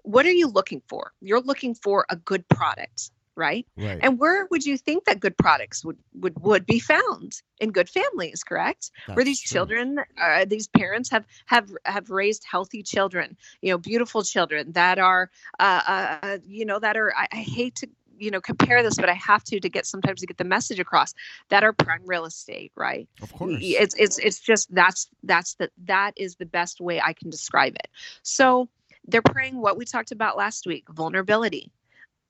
what 0.03 0.25
are 0.25 0.31
you 0.31 0.47
looking 0.47 0.81
for? 0.87 1.11
You're 1.21 1.41
looking 1.41 1.73
for 1.75 2.05
a 2.09 2.15
good 2.15 2.47
product, 2.49 3.11
right? 3.35 3.65
right. 3.77 3.99
And 4.01 4.19
where 4.19 4.47
would 4.51 4.65
you 4.65 4.77
think 4.77 5.05
that 5.05 5.19
good 5.19 5.37
products 5.37 5.83
would 5.83 5.97
would 6.13 6.37
would 6.39 6.65
be 6.65 6.79
found 6.79 7.41
in 7.59 7.71
good 7.71 7.89
families? 7.89 8.43
Correct? 8.43 8.91
That's 9.07 9.15
where 9.15 9.25
these 9.25 9.41
true. 9.41 9.55
children, 9.55 9.99
uh, 10.21 10.45
these 10.45 10.67
parents 10.67 11.09
have 11.09 11.25
have 11.47 11.69
have 11.85 12.09
raised 12.09 12.43
healthy 12.49 12.83
children, 12.83 13.37
you 13.61 13.71
know, 13.71 13.77
beautiful 13.77 14.23
children 14.23 14.73
that 14.73 14.99
are, 14.99 15.31
uh, 15.59 15.81
uh, 15.87 16.17
uh 16.21 16.37
you 16.45 16.65
know, 16.65 16.79
that 16.79 16.97
are. 16.97 17.13
I, 17.17 17.27
I 17.31 17.37
hate 17.37 17.75
to 17.75 17.87
you 18.17 18.31
know 18.31 18.41
compare 18.41 18.83
this 18.83 18.95
but 18.95 19.09
i 19.09 19.13
have 19.13 19.43
to 19.43 19.59
to 19.59 19.69
get 19.69 19.85
sometimes 19.85 20.21
to 20.21 20.27
get 20.27 20.37
the 20.37 20.43
message 20.43 20.79
across 20.79 21.13
that 21.49 21.63
are 21.63 21.73
prime 21.73 22.01
real 22.05 22.25
estate 22.25 22.71
right? 22.75 23.07
Of 23.21 23.33
course. 23.33 23.59
it's 23.61 23.95
it's 23.95 24.17
it's 24.17 24.39
just 24.39 24.73
that's 24.73 25.07
that's 25.23 25.55
the 25.55 25.69
that 25.85 26.13
is 26.17 26.35
the 26.35 26.45
best 26.45 26.79
way 26.81 27.01
i 27.01 27.13
can 27.13 27.29
describe 27.29 27.75
it. 27.75 27.87
So 28.21 28.69
they're 29.07 29.21
praying 29.21 29.57
what 29.59 29.77
we 29.77 29.85
talked 29.85 30.11
about 30.11 30.37
last 30.37 30.65
week 30.65 30.85
vulnerability 30.89 31.71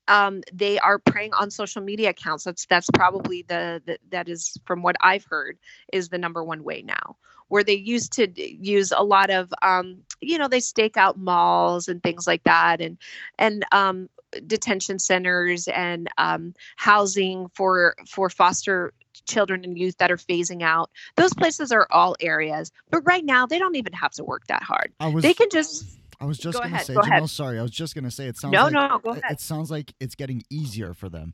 um, 0.08 0.42
they 0.52 0.80
are 0.80 1.00
preying 1.00 1.34
on 1.34 1.52
social 1.52 1.82
media 1.82 2.10
accounts. 2.10 2.44
That's 2.44 2.66
that's 2.66 2.90
probably 2.94 3.44
the, 3.44 3.82
the 3.86 3.98
that 4.12 4.28
is 4.28 4.58
from 4.66 4.82
what 4.82 4.96
I've 5.02 5.26
heard 5.30 5.58
is 5.92 6.10
the 6.10 6.18
number 6.18 6.44
one 6.44 6.64
way 6.64 6.82
now. 6.82 7.18
Where 7.50 7.64
they 7.64 7.76
used 7.76 8.14
to 8.14 8.28
use 8.36 8.92
a 8.92 9.04
lot 9.04 9.30
of, 9.30 9.54
um, 9.62 10.00
you 10.22 10.38
know, 10.38 10.48
they 10.48 10.60
stake 10.60 10.98
out 10.98 11.20
malls 11.20 11.88
and 11.88 12.02
things 12.02 12.26
like 12.26 12.44
that, 12.44 12.82
and 12.82 12.98
and 13.38 13.66
um, 13.72 14.10
detention 14.48 15.00
centers 15.00 15.68
and 15.68 16.08
um, 16.18 16.54
housing 16.78 17.50
for 17.54 17.96
for 18.08 18.30
foster 18.30 18.94
children 19.28 19.64
and 19.64 19.78
youth 19.78 19.98
that 19.98 20.12
are 20.12 20.18
phasing 20.18 20.64
out. 20.64 20.90
Those 21.16 21.34
places 21.34 21.72
are 21.72 21.88
all 21.92 22.16
areas, 22.20 22.72
but 22.90 23.02
right 23.06 23.24
now 23.24 23.46
they 23.46 23.60
don't 23.60 23.76
even 23.76 23.94
have 23.94 24.12
to 24.14 24.24
work 24.24 24.48
that 24.48 24.64
hard. 24.64 24.92
Was, 25.00 25.22
they 25.22 25.34
can 25.34 25.50
just. 25.52 25.86
I 26.24 26.26
was 26.26 26.38
just 26.38 26.54
go 26.58 26.64
gonna 26.64 26.76
ahead, 26.76 26.86
say, 26.86 26.94
go 26.96 27.02
ahead. 27.02 27.30
sorry, 27.30 27.60
I 27.60 27.62
was 27.62 27.72
just 27.72 27.96
gonna 27.96 28.10
say 28.10 28.28
it 28.28 28.38
sounds 28.38 28.54
No, 28.54 28.64
like 28.64 28.72
no, 28.74 29.00
go 29.04 29.12
it- 29.12 29.20
ahead. 29.20 29.34
it 29.34 29.42
sounds 29.42 29.70
like 29.70 29.94
it's 30.00 30.16
getting 30.16 30.42
easier 30.50 30.94
for 30.94 31.10
them. 31.10 31.34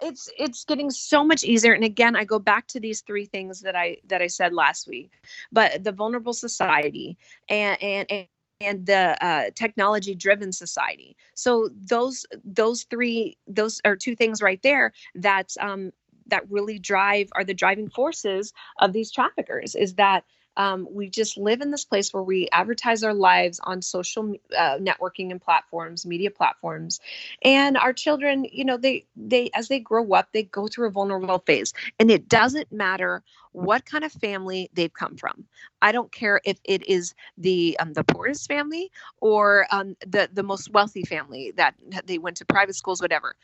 it's 0.00 0.28
it's 0.38 0.64
getting 0.64 0.90
so 0.90 1.24
much 1.24 1.42
easier 1.44 1.72
and 1.72 1.82
again 1.84 2.14
i 2.14 2.24
go 2.24 2.38
back 2.38 2.66
to 2.68 2.78
these 2.78 3.00
three 3.02 3.24
things 3.24 3.60
that 3.60 3.74
i 3.74 3.96
that 4.06 4.20
i 4.22 4.26
said 4.26 4.52
last 4.52 4.86
week 4.86 5.10
but 5.50 5.82
the 5.82 5.90
vulnerable 5.92 6.32
society 6.34 7.16
and 7.48 7.82
and, 7.82 8.06
and 8.10 8.26
and 8.60 8.86
the 8.86 9.16
uh, 9.24 9.50
technology 9.56 10.14
driven 10.14 10.52
society 10.52 11.16
so 11.34 11.68
those 11.88 12.24
those 12.44 12.84
three 12.84 13.36
those 13.48 13.80
are 13.84 13.96
two 13.96 14.14
things 14.14 14.40
right 14.42 14.62
there 14.62 14.92
that 15.16 15.48
um 15.60 15.90
that 16.26 16.48
really 16.50 16.78
drive 16.78 17.28
are 17.32 17.44
the 17.44 17.54
driving 17.54 17.88
forces 17.88 18.52
of 18.78 18.92
these 18.92 19.10
traffickers 19.10 19.74
is 19.74 19.94
that 19.94 20.22
um, 20.56 20.86
we 20.90 21.08
just 21.08 21.36
live 21.36 21.60
in 21.60 21.70
this 21.70 21.84
place 21.84 22.12
where 22.12 22.22
we 22.22 22.48
advertise 22.52 23.02
our 23.02 23.14
lives 23.14 23.60
on 23.62 23.82
social 23.82 24.34
uh, 24.56 24.78
networking 24.78 25.30
and 25.30 25.40
platforms 25.40 26.06
media 26.06 26.30
platforms. 26.30 27.00
And 27.42 27.76
our 27.76 27.92
children 27.92 28.46
you 28.50 28.64
know 28.64 28.76
they 28.76 29.06
they 29.16 29.50
as 29.54 29.68
they 29.68 29.80
grow 29.80 30.12
up 30.12 30.28
they 30.32 30.42
go 30.42 30.68
through 30.68 30.88
a 30.88 30.90
vulnerable 30.90 31.38
phase. 31.40 31.72
And 31.98 32.10
it 32.10 32.28
doesn't 32.28 32.72
matter 32.72 33.22
what 33.52 33.84
kind 33.86 34.04
of 34.04 34.12
family 34.12 34.70
they've 34.74 34.92
come 34.92 35.16
from. 35.16 35.44
I 35.80 35.92
don't 35.92 36.12
care 36.12 36.40
if 36.44 36.58
it 36.64 36.86
is 36.88 37.14
the 37.38 37.76
um, 37.80 37.92
the 37.94 38.04
poorest 38.04 38.48
family 38.48 38.90
or 39.20 39.66
um, 39.70 39.96
the 40.06 40.28
the 40.32 40.42
most 40.42 40.70
wealthy 40.72 41.02
family 41.02 41.52
that 41.56 41.74
they 42.06 42.18
went 42.18 42.36
to 42.38 42.44
private 42.46 42.74
schools 42.74 43.00
whatever. 43.00 43.36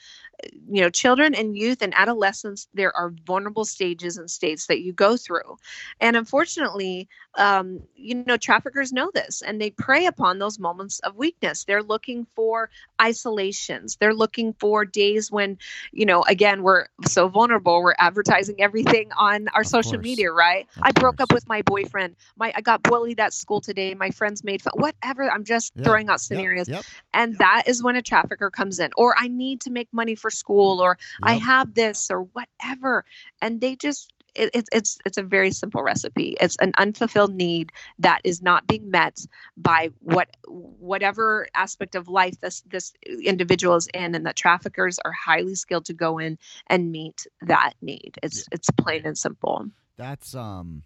You 0.71 0.83
know 0.83 0.91
children 0.91 1.35
and 1.35 1.57
youth 1.57 1.83
and 1.83 1.95
adolescents 1.97 2.69
there 2.75 2.95
are 2.97 3.13
vulnerable 3.27 3.65
stages 3.65 4.17
and 4.19 4.31
states 4.31 4.67
that 4.67 4.81
you 4.81 4.93
go 4.93 5.17
through. 5.17 5.57
And 6.01 6.17
unfortunately 6.17 7.09
um, 7.37 7.81
you 7.97 8.15
know 8.15 8.27
traffickers 8.27 8.83
know 8.83 9.01
this 9.05 9.33
and 9.33 9.51
they 9.51 9.71
prey 9.71 9.97
upon 9.97 10.31
those 10.31 10.53
moments 10.53 10.99
of 11.01 11.15
weakness. 11.17 11.65
They're 11.65 11.83
looking 11.83 12.27
for 12.35 12.71
isolations. 13.01 13.97
They're 13.97 14.15
looking 14.15 14.53
for 14.55 14.85
days 14.85 15.31
when 15.31 15.59
you 15.93 16.07
know 16.07 16.23
again 16.29 16.63
we're 16.63 16.87
so 17.07 17.29
vulnerable 17.29 17.83
we're 17.83 17.95
advertising 17.99 18.61
everything 18.61 19.11
on 19.19 19.49
our 19.55 19.65
Of 19.73 19.98
social 19.99 20.11
media 20.11 20.33
right? 20.33 20.67
Of 20.77 20.83
i 20.83 20.93
broke 20.93 21.21
up 21.21 21.33
with 21.33 21.47
my 21.49 21.63
boyfriend. 21.63 22.17
My 22.37 22.53
i 22.57 22.61
got 22.61 22.83
bullied 22.83 23.21
at 23.21 23.33
school 23.33 23.61
today. 23.61 23.95
My 23.95 24.11
friends 24.11 24.45
made 24.45 24.63
fun 24.63 24.73
whatever. 24.77 25.31
I'm 25.31 25.45
just 25.45 25.73
Yeah. 25.77 25.85
throwing 25.85 26.09
out 26.09 26.21
scenarios. 26.21 26.69
Yep. 26.69 26.85
and 27.15 27.39
that 27.39 27.65
is 27.67 27.83
when 27.83 27.97
a 27.97 28.03
trafficker 28.03 28.51
comes 28.51 28.79
in 28.79 28.91
or 28.97 29.15
i 29.19 29.29
need 29.29 29.61
to 29.63 29.71
make 29.71 29.89
money 29.93 30.15
for 30.15 30.31
school 30.31 30.81
or 30.81 30.99
i 31.23 31.35
have 31.35 31.75
this 31.75 32.11
or 32.11 32.23
whatever. 32.23 33.05
And 33.43 33.61
they 33.61 33.77
just 33.77 34.13
it, 34.35 34.51
it's 34.55 34.69
it's 34.73 34.99
it's 35.05 35.19
a 35.19 35.23
very 35.23 35.51
simple 35.51 35.83
recipe. 35.83 36.37
It's 36.41 36.57
an 36.61 36.73
unfulfilled 36.79 37.35
need 37.35 37.73
that 37.99 38.21
is 38.25 38.41
not 38.43 38.67
being 38.67 38.91
met 38.91 39.19
by 39.57 39.91
what 40.01 40.29
whatever 40.47 41.49
aspect 41.55 41.95
of 41.95 42.09
life 42.09 42.41
this 42.41 42.63
this 42.69 42.93
individual 43.25 43.77
is 43.77 43.89
in 43.95 44.15
and 44.15 44.27
that 44.27 44.37
traffickers 44.37 44.99
are 45.05 45.13
highly 45.13 45.55
skilled 45.55 45.87
to 45.87 45.95
go 45.95 46.19
in 46.19 46.39
and 46.69 46.93
meet 46.93 47.27
that 47.43 47.73
need. 47.83 48.19
It's 48.23 48.47
it's 48.53 48.69
plain 48.79 49.03
and 49.07 49.17
simple 49.19 49.67
That's 49.99 50.35
um 50.35 50.85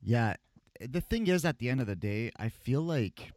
yeah, 0.00 0.34
the 0.80 1.00
thing 1.00 1.26
is 1.26 1.44
at 1.44 1.58
the 1.58 1.68
end 1.70 1.80
of 1.80 1.88
the 1.88 1.96
day, 1.96 2.30
I 2.36 2.50
feel 2.50 2.82
like 2.82 3.32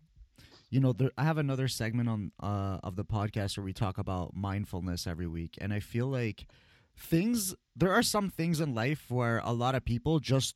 you 0.70 0.80
know, 0.80 0.94
there, 0.94 1.10
I 1.18 1.24
have 1.24 1.40
another 1.40 1.68
segment 1.68 2.10
on 2.10 2.32
uh 2.40 2.78
of 2.84 2.96
the 2.96 3.06
podcast 3.06 3.58
where 3.58 3.64
we 3.64 3.74
talk 3.74 3.98
about 3.98 4.36
mindfulness 4.36 5.08
every 5.08 5.28
week 5.28 5.58
and 5.60 5.74
I 5.74 5.80
feel 5.80 6.08
like 6.08 6.46
things 6.96 7.56
there 7.76 7.94
are 7.94 8.04
some 8.04 8.30
things 8.30 8.60
in 8.60 8.76
life 8.76 9.06
where 9.10 9.42
a 9.44 9.54
lot 9.54 9.74
of 9.74 9.86
people 9.86 10.20
just 10.20 10.54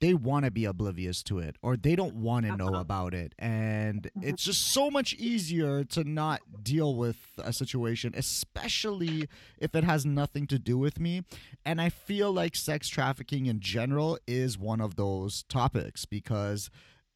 they 0.00 0.12
want 0.12 0.44
to 0.44 0.50
be 0.50 0.64
oblivious 0.66 1.22
to 1.22 1.38
it 1.38 1.56
or 1.62 1.76
they 1.76 1.96
don't 1.96 2.14
want 2.14 2.44
to 2.46 2.54
know 2.56 2.68
Uh-huh. 2.68 2.80
about 2.80 3.14
it 3.14 3.34
and 3.38 4.10
Mhm. 4.16 4.24
it's 4.24 4.42
just 4.44 4.60
so 4.72 4.90
much 4.90 5.14
easier 5.14 5.84
to 5.84 6.04
not 6.04 6.40
deal 6.62 6.94
with 6.94 7.16
a 7.38 7.52
situation 7.52 8.12
especially 8.16 9.28
if 9.58 9.74
it 9.74 9.84
has 9.84 10.04
nothing 10.04 10.46
to 10.48 10.58
do 10.58 10.76
with 10.78 11.00
me 11.00 11.22
and 11.64 11.80
I 11.80 11.88
feel 11.88 12.32
like 12.32 12.56
sex 12.56 12.88
trafficking 12.88 13.46
in 13.46 13.60
general 13.60 14.18
is 14.26 14.58
one 14.58 14.80
of 14.80 14.96
those 14.96 15.44
topics 15.44 16.04
because 16.04 16.70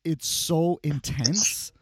it's 0.05 0.27
so 0.27 0.81
intense 0.83 1.73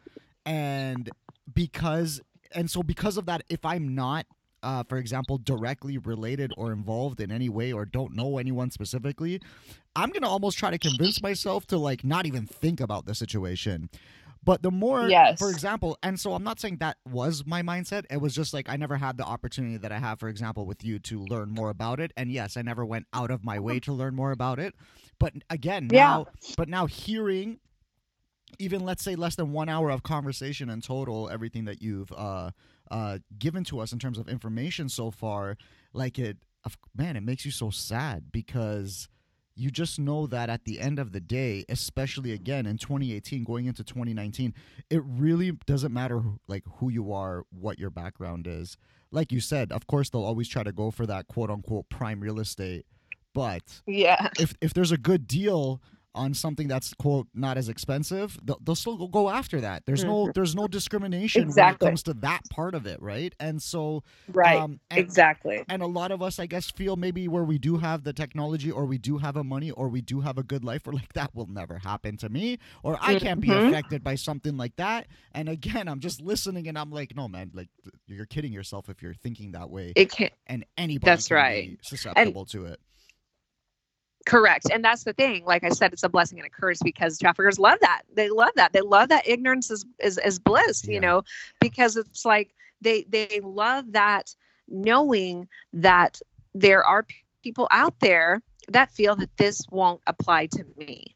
and 0.45 1.09
because 1.51 2.21
and 2.51 2.69
so 2.69 2.83
because 2.83 3.15
of 3.17 3.25
that 3.27 3.43
if 3.49 3.63
I'm 3.63 3.95
not 3.95 4.25
uh, 4.63 4.83
for 4.83 4.97
example, 4.97 5.37
directly 5.37 5.97
related 5.97 6.51
or 6.57 6.71
involved 6.71 7.19
in 7.21 7.31
any 7.31 7.49
way 7.49 7.71
or 7.71 7.85
don't 7.85 8.15
know 8.15 8.37
anyone 8.37 8.71
specifically, 8.71 9.41
I'm 9.95 10.09
going 10.09 10.21
to 10.23 10.27
almost 10.27 10.57
try 10.57 10.71
to 10.71 10.77
convince 10.77 11.21
myself 11.21 11.65
to 11.67 11.77
like 11.77 12.03
not 12.03 12.25
even 12.25 12.45
think 12.45 12.79
about 12.79 13.05
the 13.05 13.15
situation. 13.15 13.89
But 14.41 14.61
the 14.61 14.71
more, 14.71 15.09
Yes. 15.09 15.37
for 15.37 15.49
example, 15.49 15.97
and 16.01 16.17
so 16.17 16.33
I'm 16.33 16.43
not 16.43 16.61
saying 16.61 16.77
that 16.77 16.97
was 17.05 17.45
my 17.45 17.61
mindset. 17.61 18.05
It 18.09 18.21
was 18.21 18.33
just 18.33 18.53
like 18.53 18.69
I 18.69 18.77
never 18.77 18.95
had 18.95 19.17
the 19.17 19.25
opportunity 19.25 19.75
that 19.77 19.91
I 19.91 19.99
have, 19.99 20.17
for 20.19 20.29
example, 20.29 20.65
with 20.65 20.83
you 20.83 20.97
to 20.99 21.19
learn 21.19 21.49
more 21.51 21.69
about 21.69 21.99
it. 21.99 22.13
And 22.15 22.31
yes, 22.31 22.55
I 22.55 22.61
never 22.61 22.85
went 22.85 23.05
out 23.13 23.31
of 23.31 23.43
my 23.43 23.59
way 23.59 23.81
to 23.81 23.91
learn 23.91 24.15
more 24.15 24.31
about 24.31 24.57
it. 24.57 24.75
But 25.19 25.33
again, 25.49 25.89
Yeah. 25.91 25.99
now, 26.07 26.25
but 26.55 26.69
now 26.69 26.85
hearing 26.85 27.59
even 28.57 28.83
let's 28.83 29.03
say 29.03 29.15
less 29.15 29.35
than 29.35 29.51
one 29.51 29.69
hour 29.69 29.89
of 29.91 30.01
conversation 30.03 30.69
in 30.69 30.81
total, 30.81 31.29
everything 31.29 31.65
that 31.65 31.81
you've 31.81 32.11
uh, 32.13 32.49
uh, 32.91 33.19
given 33.37 33.63
to 33.65 33.79
us 33.79 33.91
in 33.93 33.99
terms 33.99 34.17
of 34.17 34.27
information 34.27 34.89
so 34.89 35.11
far, 35.11 35.57
like 35.93 36.19
it, 36.19 36.37
man, 36.95 37.15
it 37.15 37.23
makes 37.23 37.45
you 37.45 37.51
so 37.51 37.69
sad 37.69 38.31
because 38.31 39.07
you 39.55 39.69
just 39.69 39.99
know 39.99 40.25
that 40.27 40.49
at 40.49 40.63
the 40.65 40.79
end 40.79 40.99
of 40.99 41.11
the 41.11 41.19
day, 41.19 41.65
especially 41.69 42.31
again 42.31 42.65
in 42.65 42.77
2018, 42.77 43.43
going 43.43 43.65
into 43.65 43.83
2019, 43.83 44.53
it 44.89 45.01
really 45.05 45.51
doesn't 45.65 45.93
matter 45.93 46.19
who, 46.19 46.39
like 46.47 46.63
who 46.77 46.89
you 46.89 47.11
are, 47.11 47.43
what 47.49 47.77
your 47.77 47.89
background 47.89 48.47
is. 48.47 48.77
Like 49.11 49.31
you 49.31 49.41
said, 49.41 49.71
of 49.71 49.87
course 49.87 50.09
they'll 50.09 50.23
always 50.23 50.47
try 50.47 50.63
to 50.63 50.71
go 50.71 50.91
for 50.91 51.05
that 51.07 51.27
quote 51.27 51.49
unquote 51.49 51.89
prime 51.89 52.21
real 52.21 52.39
estate, 52.39 52.85
but 53.33 53.81
yeah 53.85 54.29
if 54.39 54.55
if 54.61 54.73
there's 54.73 54.91
a 54.91 54.97
good 54.97 55.27
deal 55.27 55.81
on 56.19 56.33
something 56.33 56.67
that's 56.67 56.93
quote 56.95 57.27
not 57.33 57.57
as 57.57 57.69
expensive, 57.69 58.37
they'll, 58.43 58.59
they'll 58.63 58.75
still 58.75 59.07
go 59.07 59.29
after 59.29 59.61
that. 59.61 59.83
There's 59.85 60.03
no 60.03 60.31
there's 60.35 60.53
no 60.55 60.67
discrimination 60.67 61.43
Exactly. 61.43 61.63
when 61.63 61.75
it 61.75 61.79
comes 61.91 62.03
to 62.03 62.13
that 62.15 62.41
part 62.49 62.75
of 62.75 62.85
it, 62.85 63.01
right? 63.01 63.33
And 63.39 63.61
so 63.61 64.03
right 64.27 64.57
um, 64.61 64.79
and, 64.91 64.99
exactly 64.99 65.63
and 65.69 65.81
a 65.81 65.87
lot 65.87 66.11
of 66.11 66.21
us, 66.21 66.39
I 66.39 66.45
guess, 66.45 66.69
feel 66.69 66.97
maybe 66.97 67.27
where 67.27 67.43
we 67.45 67.57
do 67.57 67.77
have 67.77 68.03
the 68.03 68.13
technology, 68.13 68.69
or 68.69 68.85
we 68.85 68.97
do 68.97 69.17
have 69.19 69.37
a 69.37 69.43
money, 69.43 69.71
or 69.71 69.87
we 69.87 70.01
do 70.01 70.19
have 70.21 70.37
a 70.37 70.43
good 70.43 70.63
life, 70.65 70.81
we're 70.85 70.93
like 70.93 71.13
that 71.13 71.33
will 71.33 71.47
never 71.47 71.77
happen 71.79 72.17
to 72.17 72.29
me, 72.29 72.57
or 72.83 72.97
I 73.01 73.17
can't 73.19 73.39
be 73.41 73.49
Mhm. 73.49 73.69
affected 73.69 74.03
by 74.03 74.15
something 74.15 74.57
like 74.57 74.75
that. 74.75 75.07
And 75.33 75.47
again, 75.49 75.87
I'm 75.87 75.99
just 76.01 76.21
listening, 76.21 76.67
and 76.67 76.77
I'm 76.77 76.91
like, 76.91 77.15
no, 77.15 77.27
man, 77.29 77.51
like 77.53 77.69
you're 78.07 78.25
kidding 78.25 78.51
yourself 78.51 78.89
if 78.89 79.01
you're 79.01 79.13
thinking 79.13 79.53
that 79.53 79.69
way, 79.69 79.93
it 79.95 80.11
can 80.11 80.29
and 80.47 80.65
anybody 80.77 81.09
That's 81.11 81.31
right. 81.31 81.69
be 81.69 81.79
susceptible 81.81 82.45
to 82.47 82.65
it. 82.65 82.79
Correct. 84.29 84.67
And 84.71 84.85
that's 84.85 85.03
the 85.05 85.13
thing. 85.13 85.43
Like 85.43 85.63
I 85.63 85.69
said, 85.69 85.91
it's 85.91 86.03
a 86.03 86.09
blessing 86.09 86.37
and 86.37 86.45
a 86.45 86.49
curse 86.51 86.79
because 86.83 87.17
traffickers 87.17 87.57
love 87.57 87.79
that. 87.81 88.03
They 88.13 88.29
love 88.29 88.51
that. 88.55 88.73
They 88.73 88.81
love 88.81 89.09
that 89.09 89.27
ignorance 89.27 89.71
is 89.71 89.85
is, 89.99 90.19
is 90.19 90.37
bliss, 90.37 90.87
Yeah. 90.87 90.93
you 90.93 90.99
know, 90.99 91.23
because 91.59 91.97
it's 91.97 92.25
like 92.25 92.53
they 92.79 93.05
they 93.09 93.41
love 93.43 93.91
that 93.93 94.35
knowing 94.67 95.47
that 95.73 96.21
there 96.53 96.83
are 96.83 97.07
people 97.43 97.67
out 97.71 97.99
there 98.01 98.43
that 98.67 98.91
feel 98.91 99.15
that 99.15 99.35
this 99.37 99.61
won't 99.71 100.01
apply 100.05 100.45
to 100.47 100.63
me. 100.77 101.15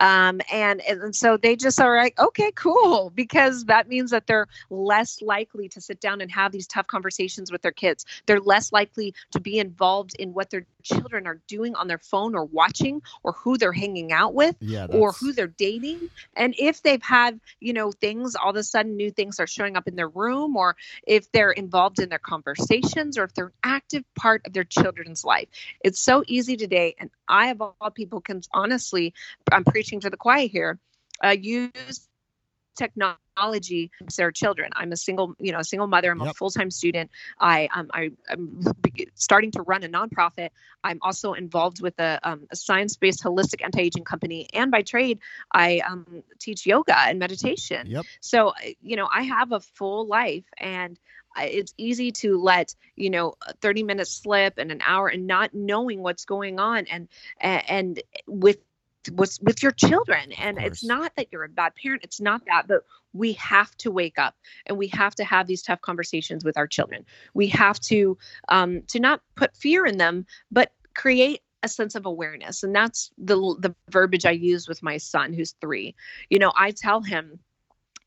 Um, 0.00 0.40
and, 0.52 0.80
and 0.82 1.14
so 1.14 1.36
they 1.36 1.56
just 1.56 1.80
are 1.80 1.96
like, 1.96 2.18
okay, 2.18 2.50
cool, 2.54 3.10
because 3.10 3.64
that 3.66 3.88
means 3.88 4.10
that 4.10 4.26
they're 4.26 4.48
less 4.70 5.22
likely 5.22 5.68
to 5.70 5.80
sit 5.80 6.00
down 6.00 6.20
and 6.20 6.30
have 6.30 6.52
these 6.52 6.66
tough 6.66 6.86
conversations 6.86 7.52
with 7.52 7.62
their 7.62 7.72
kids. 7.72 8.04
They're 8.26 8.40
less 8.40 8.72
likely 8.72 9.14
to 9.32 9.40
be 9.40 9.58
involved 9.58 10.14
in 10.18 10.34
what 10.34 10.50
their 10.50 10.66
children 10.82 11.26
are 11.26 11.40
doing 11.46 11.74
on 11.74 11.88
their 11.88 11.98
phone 11.98 12.34
or 12.34 12.44
watching 12.44 13.02
or 13.22 13.32
who 13.32 13.56
they're 13.56 13.72
hanging 13.72 14.12
out 14.12 14.34
with 14.34 14.56
Yeah, 14.60 14.86
or 14.90 15.12
who 15.12 15.32
they're 15.32 15.46
dating 15.46 16.10
and 16.34 16.54
if 16.58 16.82
they've 16.82 17.02
had 17.02 17.40
you 17.60 17.72
know 17.72 17.92
things 17.92 18.34
all 18.34 18.50
of 18.50 18.56
a 18.56 18.62
sudden 18.62 18.96
new 18.96 19.10
things 19.10 19.40
are 19.40 19.46
showing 19.46 19.76
up 19.76 19.88
in 19.88 19.96
their 19.96 20.08
room 20.08 20.56
or 20.56 20.76
if 21.06 21.30
they're 21.32 21.52
involved 21.52 22.00
in 22.00 22.08
their 22.08 22.18
conversations 22.18 23.16
or 23.16 23.24
if 23.24 23.34
they're 23.34 23.46
an 23.46 23.52
active 23.62 24.04
part 24.14 24.46
of 24.46 24.52
their 24.52 24.64
children's 24.64 25.24
life 25.24 25.48
it's 25.80 26.00
so 26.00 26.22
easy 26.26 26.56
today 26.56 26.94
and 26.98 27.10
i 27.28 27.48
of 27.48 27.60
all 27.60 27.90
people 27.90 28.20
can 28.20 28.40
honestly 28.52 29.14
i'm 29.50 29.64
preaching 29.82 30.00
to 30.00 30.10
the 30.10 30.16
choir 30.16 30.46
here 30.46 30.78
uh, 31.24 31.30
use 31.30 32.08
technology 32.76 33.90
their 34.16 34.30
children. 34.30 34.70
I'm 34.74 34.92
a 34.92 34.96
single 34.96 35.34
you 35.38 35.52
know 35.52 35.58
a 35.60 35.64
single 35.64 35.86
mother. 35.86 36.10
I'm 36.10 36.20
Yep. 36.20 36.30
a 36.30 36.34
full-time 36.34 36.70
student. 36.70 37.10
I 37.38 37.68
um, 37.74 37.90
I, 37.92 38.10
i'm 38.30 38.60
starting 39.14 39.50
to 39.52 39.62
run 39.62 39.82
a 39.84 39.88
nonprofit. 39.88 40.50
I'm 40.84 40.98
also 41.02 41.32
involved 41.32 41.80
with 41.82 41.98
a, 41.98 42.20
um, 42.22 42.46
a 42.50 42.56
science-based 42.56 43.22
holistic 43.22 43.64
anti-aging 43.64 44.04
company 44.04 44.48
and 44.52 44.70
by 44.70 44.82
trade 44.82 45.18
i 45.52 45.80
um, 45.80 46.22
teach 46.38 46.66
yoga 46.66 46.98
and 46.98 47.18
meditation. 47.18 47.86
Yep. 47.86 48.04
so 48.20 48.48
uh, 48.48 48.54
you 48.80 48.96
know 48.96 49.08
i 49.12 49.22
have 49.22 49.52
a 49.52 49.60
full 49.60 50.06
life 50.06 50.44
and 50.58 50.98
it's 51.36 51.72
easy 51.78 52.12
to 52.12 52.36
let 52.38 52.74
you 52.96 53.10
know 53.10 53.34
30 53.62 53.82
minutes 53.84 54.12
slip 54.12 54.58
and 54.58 54.70
an 54.70 54.82
hour 54.84 55.08
and 55.08 55.26
not 55.26 55.54
knowing 55.54 56.02
what's 56.02 56.24
going 56.26 56.60
on 56.60 56.86
and, 56.86 57.08
and 57.40 58.02
with 58.26 58.58
with 59.12 59.38
with 59.42 59.62
your 59.62 59.72
children. 59.72 60.32
And 60.32 60.58
it's 60.58 60.84
not 60.84 61.12
that 61.16 61.28
you're 61.32 61.44
a 61.44 61.48
bad 61.48 61.74
parent 61.74 62.02
it's 62.04 62.20
not 62.20 62.42
that 62.46 62.68
but 62.68 62.82
we 63.12 63.32
have 63.34 63.76
to 63.78 63.90
wake 63.90 64.18
up 64.18 64.34
and 64.66 64.78
we 64.78 64.88
have 64.88 65.14
to 65.16 65.24
have 65.24 65.46
these 65.46 65.62
tough 65.62 65.80
conversations 65.80 66.44
with 66.44 66.56
our 66.56 66.66
children. 66.66 67.04
We 67.34 67.48
have 67.48 67.80
to 67.80 68.16
um 68.48 68.82
to 68.88 69.00
not 69.00 69.20
put 69.36 69.56
fear 69.56 69.86
in 69.86 69.98
them 69.98 70.26
but 70.50 70.72
create 70.94 71.40
a 71.62 71.68
sense 71.68 71.94
of 71.94 72.06
awareness. 72.06 72.62
And 72.62 72.74
that's 72.74 73.10
the 73.18 73.36
the 73.60 73.74
verbiage 73.90 74.26
i 74.26 74.30
use 74.30 74.68
with 74.68 74.82
my 74.82 74.96
son 74.98 75.32
who's 75.32 75.54
3 75.60 75.94
you 76.30 76.38
know 76.38 76.52
i 76.56 76.70
tell 76.70 77.00
him 77.00 77.38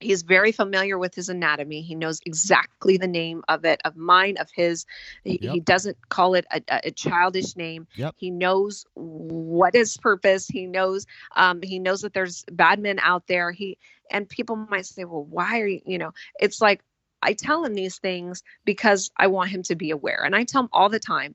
he's 0.05 0.21
very 0.21 0.51
familiar 0.51 0.97
with 0.97 1.15
his 1.15 1.29
anatomy. 1.29 1.81
He 1.81 1.95
knows 1.95 2.19
exactly 2.25 2.97
the 2.97 3.07
name 3.07 3.43
of 3.49 3.65
it 3.65 3.81
of 3.85 3.95
mine 3.95 4.37
of 4.37 4.49
his. 4.51 4.85
He, 5.23 5.39
Yep. 5.41 5.53
he 5.53 5.59
doesn't 5.59 5.97
call 6.09 6.35
it 6.35 6.45
a, 6.51 6.61
a- 6.69 6.91
childish 6.91 7.55
name. 7.55 7.87
Yep. 7.95 8.15
he 8.17 8.31
knows 8.31 8.85
what 8.93 9.75
is 9.75 9.97
purpose. 9.97 10.47
He 10.47 10.65
knows 10.67 11.05
um, 11.35 11.61
he 11.61 11.79
knows 11.79 12.01
that 12.01 12.13
there's 12.13 12.45
bad 12.51 12.79
men 12.79 12.99
out 13.01 13.27
there. 13.27 13.51
He 13.51 13.77
and 14.11 14.29
people 14.29 14.55
might 14.55 14.85
say 14.85 15.03
well 15.03 15.23
why 15.23 15.59
are 15.61 15.67
you 15.67 15.81
you 15.85 15.97
know? 15.97 16.11
It's 16.39 16.61
like 16.61 16.81
i 17.21 17.33
tell 17.33 17.63
him 17.65 17.73
these 17.73 17.97
things 17.97 18.43
because 18.65 19.09
i 19.17 19.27
want 19.27 19.49
him 19.49 19.63
to 19.63 19.75
be 19.75 19.89
aware 19.91 20.21
and 20.25 20.35
i 20.35 20.43
tell 20.43 20.61
him 20.63 20.69
all 20.73 20.89
the 20.89 20.99
time 20.99 21.33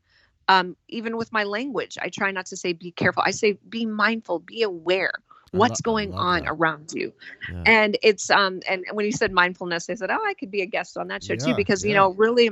um, 0.48 0.76
even 0.88 1.16
with 1.16 1.32
my 1.32 1.44
language 1.44 1.96
i 2.00 2.08
try 2.10 2.30
not 2.30 2.46
to 2.46 2.56
say 2.56 2.72
be 2.72 2.92
careful. 2.92 3.22
I 3.26 3.30
say 3.32 3.58
be 3.68 3.86
mindful. 3.86 4.40
Be 4.40 4.62
aware 4.62 5.12
what's 5.52 5.80
lo- 5.80 5.80
going 5.80 6.12
on 6.14 6.42
that. 6.42 6.46
around 6.46 6.92
you 6.92 7.12
Yeah. 7.48 7.66
and 7.66 7.96
it's 8.02 8.30
um 8.30 8.60
and 8.68 8.84
when 8.92 9.04
you 9.06 9.12
said 9.12 9.32
mindfulness 9.32 9.88
i 9.90 9.94
said 9.94 10.10
oh 10.10 10.24
i 10.26 10.34
could 10.34 10.50
be 10.50 10.62
a 10.62 10.66
guest 10.66 10.96
on 10.96 11.08
that 11.08 11.22
show 11.22 11.36
too 11.36 11.54
Yeah, 11.54 11.54
because 11.54 11.84
you 11.84 11.94
know 11.94 12.12
really 12.14 12.50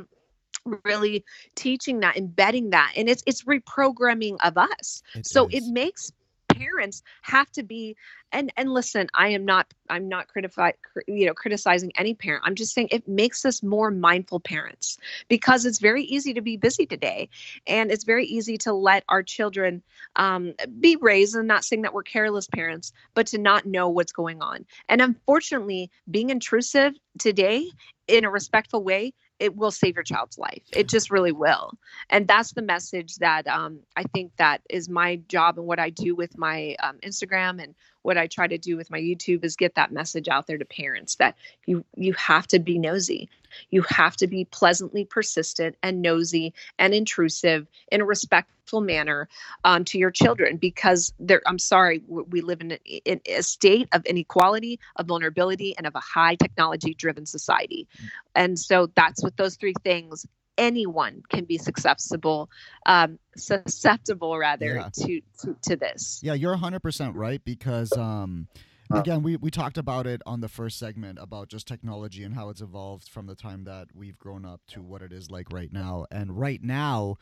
really 0.85 1.25
teaching 1.55 2.01
that 2.01 2.17
embedding 2.17 2.71
that 2.71 2.93
and 2.97 3.09
it's 3.09 3.23
it's 3.27 3.45
reprogramming 3.45 4.37
of 4.43 4.57
us 4.57 5.03
It 5.15 5.25
so 5.25 5.49
it 5.51 5.65
makes 5.65 6.13
parents 6.59 7.03
have 7.23 7.51
to 7.53 7.63
be 7.63 7.97
and 8.33 8.53
and 8.57 8.73
listen 8.73 9.09
i 9.15 9.29
am 9.29 9.45
not 9.45 9.73
i'm 9.89 10.09
not 10.09 10.27
critifi- 10.29 10.75
cri- 10.83 11.03
you 11.07 11.27
know 11.27 11.35
criticizing 11.35 11.93
any 11.97 12.15
parent. 12.15 12.43
I'm 12.47 12.55
just 12.55 12.75
saying 12.75 12.89
it 12.91 13.07
makes 13.09 13.45
us 13.45 13.63
more 13.63 13.91
mindful 13.91 14.41
parents 14.41 14.99
because 15.29 15.65
it's 15.65 15.79
very 15.79 16.05
easy 16.05 16.35
to 16.35 16.41
be 16.41 16.57
busy 16.57 16.87
today 16.87 17.29
and 17.67 17.91
it's 17.91 18.05
very 18.05 18.27
easy 18.27 18.59
to 18.59 18.73
let 18.73 19.05
our 19.09 19.23
children 19.23 19.83
um, 20.17 20.55
be 20.81 20.97
raised 20.97 21.35
and 21.35 21.49
not 21.49 21.65
saying 21.65 21.83
that 21.83 21.95
we're 21.95 22.03
careless 22.03 22.47
parents 22.47 22.93
but 23.15 23.27
to 23.29 23.39
not 23.39 23.67
know 23.67 23.89
what's 23.89 24.13
going 24.13 24.43
on. 24.43 24.65
And 24.89 25.01
unfortunately 25.01 25.91
being 26.11 26.31
intrusive 26.31 26.95
today 27.19 27.71
in 28.07 28.25
a 28.25 28.31
respectful 28.31 28.83
way 28.83 29.13
it 29.41 29.57
will 29.57 29.71
save 29.71 29.95
your 29.95 30.05
child's 30.05 30.39
life. 30.39 30.63
It 30.73 30.89
just 30.89 31.11
really 31.11 31.33
will. 31.33 31.73
And 32.11 32.27
that's 32.27 32.53
the 32.53 32.63
message 32.63 33.17
that 33.17 33.47
um, 33.47 33.81
i 33.97 34.03
think 34.15 34.33
that 34.37 34.63
is 34.71 34.89
my 34.89 35.17
job 35.29 35.59
and 35.59 35.67
what 35.67 35.79
i 35.79 35.91
do 35.91 36.15
with 36.15 36.37
my 36.39 36.77
um, 36.83 36.99
instagram 37.05 37.63
and 37.63 37.75
what 38.09 38.19
i 38.19 38.27
try 38.27 38.47
to 38.49 38.59
do 38.59 38.77
with 38.77 38.91
my 38.91 38.99
youtube 38.99 39.45
is 39.45 39.55
get 39.55 39.75
that 39.77 39.93
message 39.93 40.29
out 40.29 40.47
there 40.47 40.59
to 40.59 40.65
parents 40.65 41.17
that 41.17 41.37
you 41.67 41.85
you 41.97 42.13
have 42.15 42.47
to 42.49 42.59
be 42.59 42.79
nosy. 42.79 43.29
You 43.71 43.83
have 43.83 44.17
to 44.17 44.27
be 44.27 44.45
pleasantly 44.45 45.05
persistent 45.05 45.77
and 45.83 46.03
nosy 46.03 46.55
and 46.79 46.95
intrusive 46.95 47.67
in 47.91 48.01
a 48.01 48.05
respectful 48.05 48.81
manner 48.81 49.29
um, 49.65 49.85
to 49.87 49.99
your 49.99 50.11
children 50.11 50.57
because 50.57 51.13
they're 51.19 51.43
i'm 51.47 51.59
sorry 51.59 52.03
we 52.09 52.41
live 52.41 52.61
in 52.61 52.73
a, 52.73 52.77
in 53.05 53.21
a 53.27 53.43
state 53.43 53.89
of 53.93 54.05
inequality 54.05 54.79
of 54.97 55.07
vulnerability 55.07 55.75
and 55.77 55.87
of 55.87 55.95
a 55.95 56.01
high 56.01 56.35
technology 56.35 56.95
driven 56.95 57.25
society 57.25 57.87
and 58.35 58.59
so 58.59 58.91
that's 58.95 59.23
what 59.23 59.37
those 59.37 59.57
three 59.57 59.75
things 59.83 60.27
anyone 60.59 61.23
can 61.31 61.45
be 61.47 61.59
susceptible 61.59 62.51
um 62.87 63.19
susceptible 63.37 64.39
rather 64.39 64.75
Yeah. 64.75 64.91
to, 64.95 65.23
to 65.41 65.57
to 65.63 65.77
this 65.77 66.21
Yeah, 66.23 66.35
you're 66.35 66.53
100% 66.55 67.15
right 67.17 67.43
because 67.45 67.97
um 67.97 68.49
again, 68.93 69.23
we 69.23 69.37
we 69.37 69.51
talked 69.51 69.79
about 69.79 70.07
it 70.07 70.23
on 70.27 70.41
the 70.41 70.49
first 70.49 70.79
segment 70.79 71.19
about 71.21 71.49
just 71.49 71.69
technology 71.69 72.25
and 72.25 72.35
how 72.35 72.51
it's 72.51 72.61
evolved 72.63 73.09
from 73.09 73.27
the 73.27 73.37
time 73.37 73.65
that 73.65 73.89
we've 73.95 74.19
grown 74.19 74.45
up 74.45 74.63
to 74.69 74.83
what 74.83 75.03
it 75.03 75.13
is 75.13 75.31
like 75.31 75.53
right 75.53 75.73
now. 75.73 76.07
And 76.11 76.39
right 76.39 76.63
now, 76.63 77.17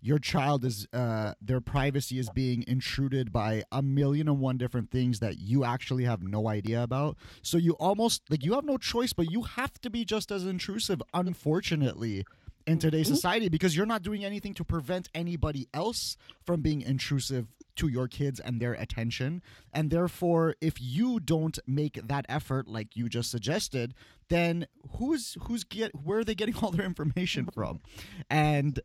your 0.00 0.18
child 0.18 0.64
is 0.64 0.86
uh 0.92 1.34
their 1.40 1.60
privacy 1.60 2.18
is 2.18 2.30
being 2.30 2.64
intruded 2.68 3.32
by 3.32 3.64
a 3.72 3.82
million 3.82 4.28
and 4.28 4.40
one 4.40 4.58
different 4.58 4.90
things 4.90 5.20
that 5.20 5.38
you 5.38 5.64
actually 5.64 6.04
have 6.04 6.22
no 6.22 6.48
idea 6.48 6.82
about. 6.82 7.16
So 7.42 7.58
you 7.58 7.72
almost 7.74 8.22
like 8.30 8.44
you 8.44 8.54
have 8.54 8.64
no 8.64 8.78
choice 8.78 9.12
but 9.12 9.30
you 9.30 9.42
have 9.42 9.74
to 9.82 9.90
be 9.90 10.04
just 10.04 10.30
as 10.32 10.44
intrusive 10.46 11.02
unfortunately 11.14 12.24
in 12.66 12.78
today's 12.78 13.06
Mhm. 13.08 13.14
society 13.14 13.48
because 13.48 13.76
you're 13.76 13.86
not 13.86 14.02
doing 14.02 14.24
anything 14.24 14.54
to 14.54 14.64
prevent 14.64 15.08
anybody 15.14 15.68
else 15.74 16.16
from 16.42 16.62
being 16.62 16.80
intrusive 16.82 17.48
to 17.76 17.88
your 17.88 18.06
kids 18.08 18.38
and 18.38 18.60
their 18.60 18.72
attention 18.74 19.42
and 19.72 19.90
therefore 19.90 20.54
if 20.60 20.80
you 20.80 21.18
don't 21.18 21.58
make 21.66 21.98
that 22.06 22.24
effort 22.28 22.68
like 22.68 22.94
you 22.96 23.08
just 23.08 23.30
suggested 23.30 23.92
then 24.28 24.66
who's 24.92 25.36
who's 25.42 25.64
get 25.64 25.92
where 25.94 26.18
are 26.20 26.24
they 26.24 26.36
getting 26.36 26.54
all 26.62 26.70
their 26.70 26.86
information 26.86 27.46
from 27.52 27.80
and 28.30 28.78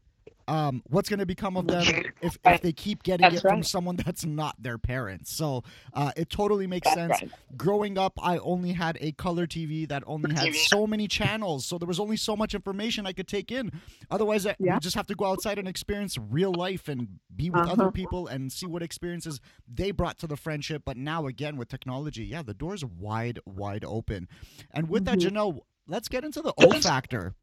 um, 0.49 0.81
what's 0.87 1.09
going 1.09 1.19
to 1.19 1.25
become 1.25 1.55
of 1.57 1.67
them 1.67 1.85
if, 2.21 2.37
if 2.43 2.61
they 2.61 2.73
keep 2.73 3.03
getting 3.03 3.25
That's 3.25 3.37
it 3.37 3.41
from 3.41 3.63
someone 3.63 3.95
that's 3.97 4.25
not 4.25 4.55
their 4.61 4.77
parents? 4.77 5.31
So 5.31 5.63
uh, 5.93 6.11
it 6.17 6.29
totally 6.29 6.67
makes 6.67 6.93
That's 6.95 6.95
sense. 6.95 7.21
right. 7.21 7.31
growing 7.55 7.97
up 7.97 8.13
i 8.21 8.37
only 8.39 8.73
had 8.73 8.97
a 9.01 9.11
color 9.13 9.45
tv 9.47 9.87
that 9.87 10.03
only 10.07 10.33
had 10.33 10.53
so 10.55 10.85
many 10.87 11.07
channels 11.07 11.65
so 11.65 11.77
there 11.77 11.87
was 11.87 11.99
only 11.99 12.17
so 12.17 12.35
much 12.35 12.53
information 12.55 13.05
i 13.05 13.13
could 13.13 13.27
take 13.27 13.51
in. 13.51 13.71
Otherwise 14.11 14.45
I, 14.45 14.55
Yeah. 14.59 14.79
just 14.79 14.95
have 14.95 15.07
to 15.07 15.15
go 15.15 15.25
outside 15.25 15.57
and 15.59 15.67
experience 15.67 16.17
real 16.17 16.53
life 16.53 16.87
and 16.87 17.19
be 17.35 17.49
with 17.49 17.67
other 17.67 17.83
Uh-huh. 17.83 17.91
people 17.91 18.27
and 18.27 18.51
see 18.51 18.65
what 18.65 18.81
experiences 18.83 19.39
they 19.67 19.91
brought 19.91 20.17
to 20.19 20.27
the 20.27 20.37
friendship. 20.37 20.83
But 20.85 20.97
now 20.97 21.27
again 21.27 21.57
with 21.57 21.69
technology 21.69 22.25
yeah 22.25 22.41
the 22.43 22.53
door's 22.53 22.83
wide 22.85 23.39
wide 23.45 23.85
open. 23.85 24.27
And 24.71 24.89
with 24.89 25.05
that 25.05 25.19
Mhm. 25.19 25.29
Jennelle, 25.31 25.59
let's 25.87 26.07
get 26.09 26.23
into 26.23 26.41
the 26.41 26.53
o 26.57 26.71
factor 26.73 27.35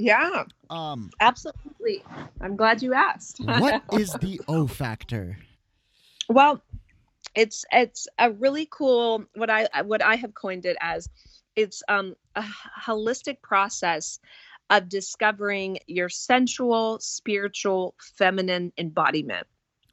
yeah. 0.00 0.44
Um 0.68 1.10
absolutely. 1.20 2.02
I'm 2.40 2.56
glad 2.56 2.82
you 2.82 2.94
asked. 2.94 3.40
what 3.40 3.82
is 3.92 4.12
the 4.14 4.40
o 4.48 4.66
factor? 4.66 5.38
Well, 6.28 6.62
it's 7.34 7.64
it's 7.70 8.08
a 8.18 8.30
really 8.30 8.66
cool 8.70 9.24
what 9.34 9.50
I 9.50 9.68
what 9.82 10.02
I 10.02 10.16
have 10.16 10.34
coined 10.34 10.66
it 10.66 10.76
as 10.80 11.08
it's 11.56 11.82
um 11.88 12.16
a 12.34 12.44
holistic 12.82 13.42
process 13.42 14.18
of 14.70 14.88
discovering 14.88 15.78
your 15.88 16.08
sensual, 16.08 16.98
spiritual, 17.00 17.94
feminine 18.16 18.72
embodiment. 18.78 19.46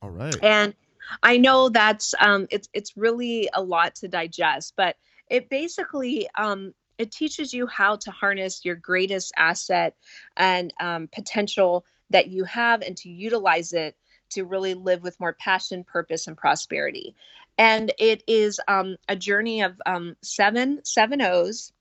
all 0.03 0.11
right. 0.11 0.35
And 0.43 0.75
I 1.23 1.37
know 1.37 1.69
that's 1.69 2.13
um 2.19 2.47
it's 2.51 2.69
it's 2.73 2.95
really 2.95 3.49
a 3.53 3.61
lot 3.61 3.95
to 3.95 4.07
digest, 4.07 4.73
but 4.77 4.95
it 5.29 5.49
basically 5.49 6.29
um 6.37 6.73
it 6.97 7.11
teaches 7.11 7.53
you 7.53 7.67
how 7.67 7.95
to 7.97 8.11
harness 8.11 8.65
your 8.65 8.75
greatest 8.75 9.31
asset 9.37 9.95
and 10.35 10.73
um, 10.79 11.07
potential 11.07 11.85
that 12.09 12.27
you 12.27 12.43
have 12.45 12.81
and 12.81 12.97
to 12.97 13.09
utilize 13.09 13.73
it 13.73 13.95
to 14.29 14.43
really 14.43 14.73
live 14.73 15.03
with 15.03 15.19
more 15.19 15.33
passion, 15.33 15.83
purpose, 15.83 16.27
and 16.27 16.37
prosperity. 16.37 17.15
And 17.57 17.91
it 17.97 18.23
is 18.27 18.59
um, 18.67 18.97
a 19.07 19.15
journey 19.15 19.61
of 19.61 19.79
um, 19.85 20.15
seven 20.21 20.81
seven 20.83 21.21
O's, 21.21 21.71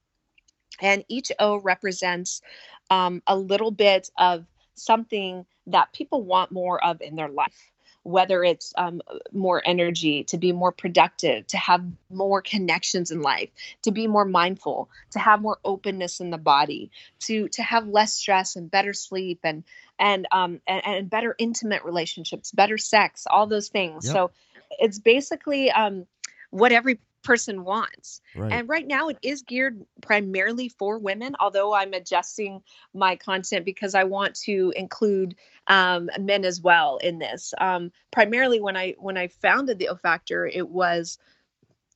and 0.81 1.03
each 1.07 1.31
O 1.39 1.57
represents 1.57 2.41
um, 2.89 3.21
a 3.27 3.35
little 3.35 3.71
bit 3.71 4.09
of 4.17 4.45
something 4.75 5.45
that 5.67 5.93
people 5.93 6.23
want 6.23 6.51
more 6.51 6.83
of 6.83 7.01
in 7.01 7.15
their 7.15 7.29
life. 7.29 7.71
Whether 8.07 8.41
it's 8.41 8.73
um, 8.77 9.01
more 9.33 9.61
energy, 9.65 10.23
to 10.25 10.37
be 10.37 10.53
more 10.53 10.71
productive, 10.71 11.45
to 11.47 11.57
have 11.57 11.83
more 12.09 12.41
connections 12.41 13.11
in 13.11 13.21
life, 13.21 13.49
to 13.81 13.91
be 13.91 14.07
more 14.07 14.23
mindful, 14.23 14.89
to 15.11 15.19
have 15.19 15.41
more 15.41 15.57
openness 15.65 16.21
in 16.21 16.29
the 16.29 16.37
body, 16.37 16.89
to 17.19 17.49
to 17.49 17.61
have 17.61 17.85
less 17.85 18.13
stress 18.13 18.55
and 18.55 18.71
better 18.71 18.93
sleep 18.93 19.39
and 19.43 19.65
and 19.99 20.25
um 20.31 20.61
and, 20.65 20.81
and 20.85 21.09
better 21.09 21.35
intimate 21.37 21.83
relationships, 21.83 22.53
better 22.53 22.77
sex, 22.77 23.27
all 23.29 23.45
those 23.45 23.67
things. 23.67 24.05
Yep. 24.05 24.13
So 24.13 24.31
it's 24.79 24.99
basically 24.99 25.69
um 25.69 26.05
what 26.49 26.71
every 26.71 26.99
person 27.27 27.65
wants. 27.65 28.21
right 28.35 28.53
And 28.53 28.69
right 28.69 28.87
now 28.87 29.09
it 29.09 29.17
is 29.21 29.41
geared 29.41 29.85
primarily 30.01 30.69
for 30.69 30.97
women, 30.97 31.35
although 31.41 31.73
I'm 31.73 31.93
adjusting 31.93 32.63
my 32.93 33.17
content 33.17 33.65
because 33.65 33.93
I 33.93 34.05
want 34.05 34.33
to 34.45 34.73
include 34.77 35.35
um, 35.67 36.09
men 36.17 36.45
as 36.45 36.61
well 36.61 36.97
in 36.97 37.19
this. 37.19 37.53
Um, 37.59 37.91
primarily 38.11 38.61
when 38.61 38.77
I 38.77 38.95
when 38.97 39.17
I 39.17 39.27
founded 39.27 39.77
the 39.77 39.89
O 39.89 39.95
Factor, 39.95 40.47
it 40.47 40.69
was 40.69 41.19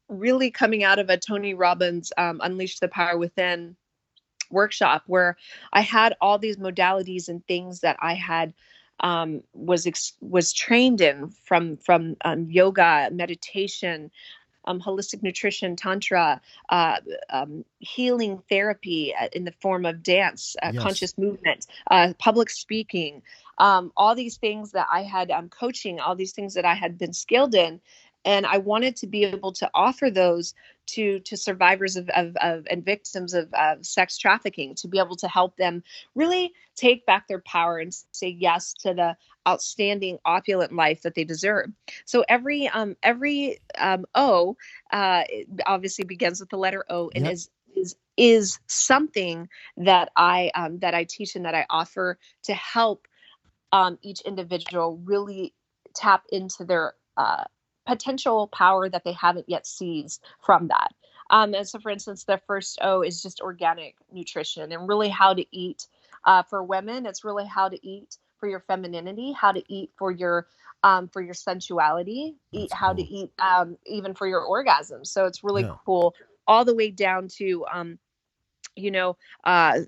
really 0.10 0.52
coming 0.52 0.84
out 0.84 1.00
of 1.00 1.10
a 1.10 1.18
Tony 1.18 1.54
Robbins 1.54 2.12
um, 2.18 2.42
Unleash 2.44 2.80
the 2.80 2.90
Power 2.90 3.18
Within 3.18 3.78
workshop 4.50 5.04
where 5.08 5.38
I 5.72 5.80
had 5.80 6.14
all 6.20 6.38
these 6.38 6.58
modalities 6.58 7.30
and 7.30 7.46
things 7.48 7.80
that 7.80 7.96
I 8.02 8.16
had 8.16 8.54
um, 9.00 9.42
was 9.54 9.88
ex- 9.88 10.14
was 10.22 10.54
trained 10.54 11.02
in 11.02 11.30
from 11.46 11.78
from 11.78 12.16
um, 12.24 12.50
yoga, 12.50 13.10
meditation, 13.12 14.12
um, 14.66 14.80
holistic 14.80 15.24
nutrition, 15.24 15.76
tantra, 15.76 16.42
uh, 16.70 16.98
um, 17.30 17.66
healing 17.80 18.42
therapy 18.50 19.14
uh, 19.20 19.28
in 19.34 19.44
the 19.44 19.54
form 19.54 19.86
of 19.86 20.04
dance, 20.04 20.56
uh, 20.62 20.72
yes. 20.74 20.84
conscious 20.84 21.18
movement, 21.18 21.68
uh, 21.90 22.14
public 22.18 22.50
speaking, 22.50 23.22
um, 23.58 23.92
all 23.96 24.16
these 24.16 24.38
things 24.38 24.72
that 24.72 24.88
I 24.92 25.04
had 25.04 25.32
um, 25.32 25.50
coaching, 25.50 26.00
all 26.00 26.16
these 26.16 26.34
things 26.34 26.54
that 26.56 26.66
I 26.66 26.74
had 26.74 26.98
been 26.98 27.14
skilled 27.14 27.56
in, 27.56 27.80
and 28.26 28.46
I 28.46 28.60
wanted 28.60 28.96
to 28.98 29.08
be 29.08 29.24
able 29.26 29.52
to 29.54 29.70
offer 29.74 30.10
those 30.10 30.54
to 30.94 31.20
to 31.22 31.38
survivors 31.38 31.96
of, 31.96 32.10
of, 32.10 32.36
of 32.42 32.66
and 32.70 32.84
victims 32.84 33.34
of 33.34 33.50
sex 33.82 34.18
trafficking 34.18 34.76
to 34.76 34.88
be 34.88 35.00
able 35.00 35.16
to 35.16 35.28
help 35.28 35.56
them 35.58 35.84
really 36.16 36.52
take 36.76 37.06
back 37.06 37.28
their 37.28 37.42
power 37.46 37.78
and 37.78 37.94
say 38.12 38.28
yes 38.28 38.74
to 38.74 38.94
the 38.94 39.16
outstanding 39.48 40.18
opulent 40.26 40.74
life 40.74 41.02
that 41.02 41.16
they 41.16 41.24
deserve 41.24 41.70
so 42.06 42.24
every 42.30 42.68
um 42.70 42.96
every 43.04 43.60
um 43.78 44.06
o 44.16 44.56
uh 44.92 45.24
obviously 45.66 46.06
begins 46.06 46.40
with 46.40 46.50
the 46.50 46.58
letter 46.58 46.86
o 46.90 47.10
and 47.16 47.26
yep. 47.26 47.34
is 47.34 47.50
is 47.76 47.96
is 48.18 48.60
something 48.68 49.48
that 49.78 50.12
i 50.16 50.52
um 50.56 50.78
that 50.80 50.94
i 50.94 51.04
teach 51.04 51.36
and 51.36 51.46
that 51.46 51.56
i 51.56 51.66
offer 51.70 52.18
to 52.44 52.54
help 52.54 53.08
um 53.72 53.98
each 54.02 54.22
individual 54.22 55.00
really 55.06 55.54
tap 55.96 56.24
into 56.32 56.64
their 56.66 56.94
uh 57.18 57.44
potential 57.86 58.48
power 58.48 58.90
that 58.90 59.04
they 59.04 59.14
haven't 59.14 59.50
yet 59.50 59.66
seized 59.66 60.24
from 60.40 60.68
that. 60.68 60.94
Um, 61.30 61.54
and 61.54 61.68
so, 61.68 61.80
for 61.80 61.90
instance, 61.90 62.26
the 62.26 62.40
first 62.46 62.80
O 62.82 63.02
is 63.02 63.22
just 63.22 63.42
organic 63.42 63.96
nutrition 64.12 64.72
and 64.72 64.88
really 64.88 65.10
how 65.10 65.34
to 65.34 65.46
eat. 65.52 65.88
Uh, 66.24 66.44
for 66.44 66.64
women, 66.64 67.06
it's 67.06 67.24
really 67.24 67.46
how 67.46 67.68
to 67.70 67.88
eat 67.88 68.18
for 68.38 68.48
your 68.48 68.60
femininity, 68.60 69.32
how 69.32 69.52
to 69.52 69.64
eat 69.74 69.92
for 69.98 70.12
your 70.12 70.48
um, 70.84 71.08
for 71.08 71.22
your 71.22 71.34
sensuality, 71.34 72.36
eat 72.52 72.70
That's 72.70 72.74
how 72.74 72.94
cool. 72.94 73.04
to 73.06 73.10
eat 73.10 73.32
um, 73.40 73.78
even 73.86 74.14
for 74.14 74.28
your 74.28 74.42
orgasm. 74.42 75.06
So 75.06 75.26
it's 75.26 75.44
really 75.44 75.64
yeah. 75.64 75.76
cool, 75.86 76.16
all 76.48 76.66
the 76.66 76.76
way 76.76 76.90
down 76.90 77.28
to 77.38 77.66
um, 77.72 78.00
you 78.76 78.92
know 78.92 79.18
uh, 79.44 79.80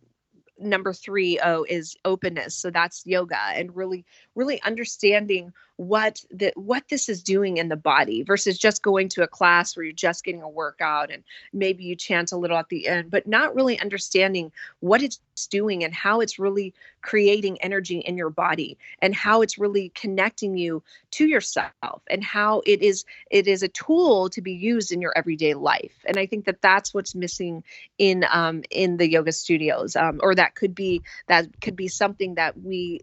number 0.59 0.93
three 0.93 1.39
oh 1.43 1.65
is 1.67 1.95
openness 2.05 2.55
so 2.55 2.69
that's 2.69 3.05
yoga 3.05 3.39
and 3.55 3.75
really 3.75 4.05
really 4.35 4.61
understanding 4.63 5.51
what 5.77 6.23
the 6.29 6.53
what 6.55 6.87
this 6.89 7.09
is 7.09 7.23
doing 7.23 7.57
in 7.57 7.67
the 7.67 7.75
body 7.75 8.21
versus 8.21 8.57
just 8.57 8.83
going 8.83 9.09
to 9.09 9.23
a 9.23 9.27
class 9.27 9.75
where 9.75 9.83
you're 9.83 9.93
just 9.93 10.23
getting 10.23 10.41
a 10.43 10.49
workout 10.49 11.11
and 11.11 11.23
maybe 11.51 11.83
you 11.83 11.95
chant 11.95 12.31
a 12.31 12.37
little 12.37 12.57
at 12.57 12.69
the 12.69 12.87
end 12.87 13.09
but 13.09 13.25
not 13.25 13.55
really 13.55 13.79
understanding 13.79 14.51
what 14.81 15.01
it's 15.01 15.19
doing 15.49 15.83
and 15.83 15.93
how 15.93 16.19
it's 16.19 16.37
really 16.37 16.73
creating 17.01 17.59
energy 17.61 17.99
in 17.99 18.15
your 18.15 18.29
body 18.29 18.77
and 18.99 19.15
how 19.15 19.41
it's 19.41 19.57
really 19.57 19.89
connecting 19.95 20.55
you 20.55 20.81
to 21.09 21.27
yourself 21.27 21.73
and 22.07 22.23
how 22.23 22.61
it 22.67 22.81
is 22.83 23.03
it 23.31 23.47
is 23.47 23.63
a 23.63 23.67
tool 23.67 24.29
to 24.29 24.41
be 24.41 24.53
used 24.53 24.91
in 24.91 25.01
your 25.01 25.13
everyday 25.17 25.55
life. 25.55 26.05
And 26.05 26.17
i 26.17 26.25
think 26.27 26.45
that 26.45 26.61
that's 26.61 26.93
what's 26.93 27.15
missing 27.15 27.63
in 27.97 28.25
um 28.31 28.63
in 28.69 28.97
the 28.97 29.09
yoga 29.09 29.31
studios 29.31 29.95
um 29.95 30.19
or 30.21 30.35
that 30.35 30.53
could 30.53 30.75
be 30.75 31.01
that 31.27 31.47
could 31.61 31.75
be 31.75 31.87
something 31.87 32.35
that 32.35 32.61
we 32.61 33.01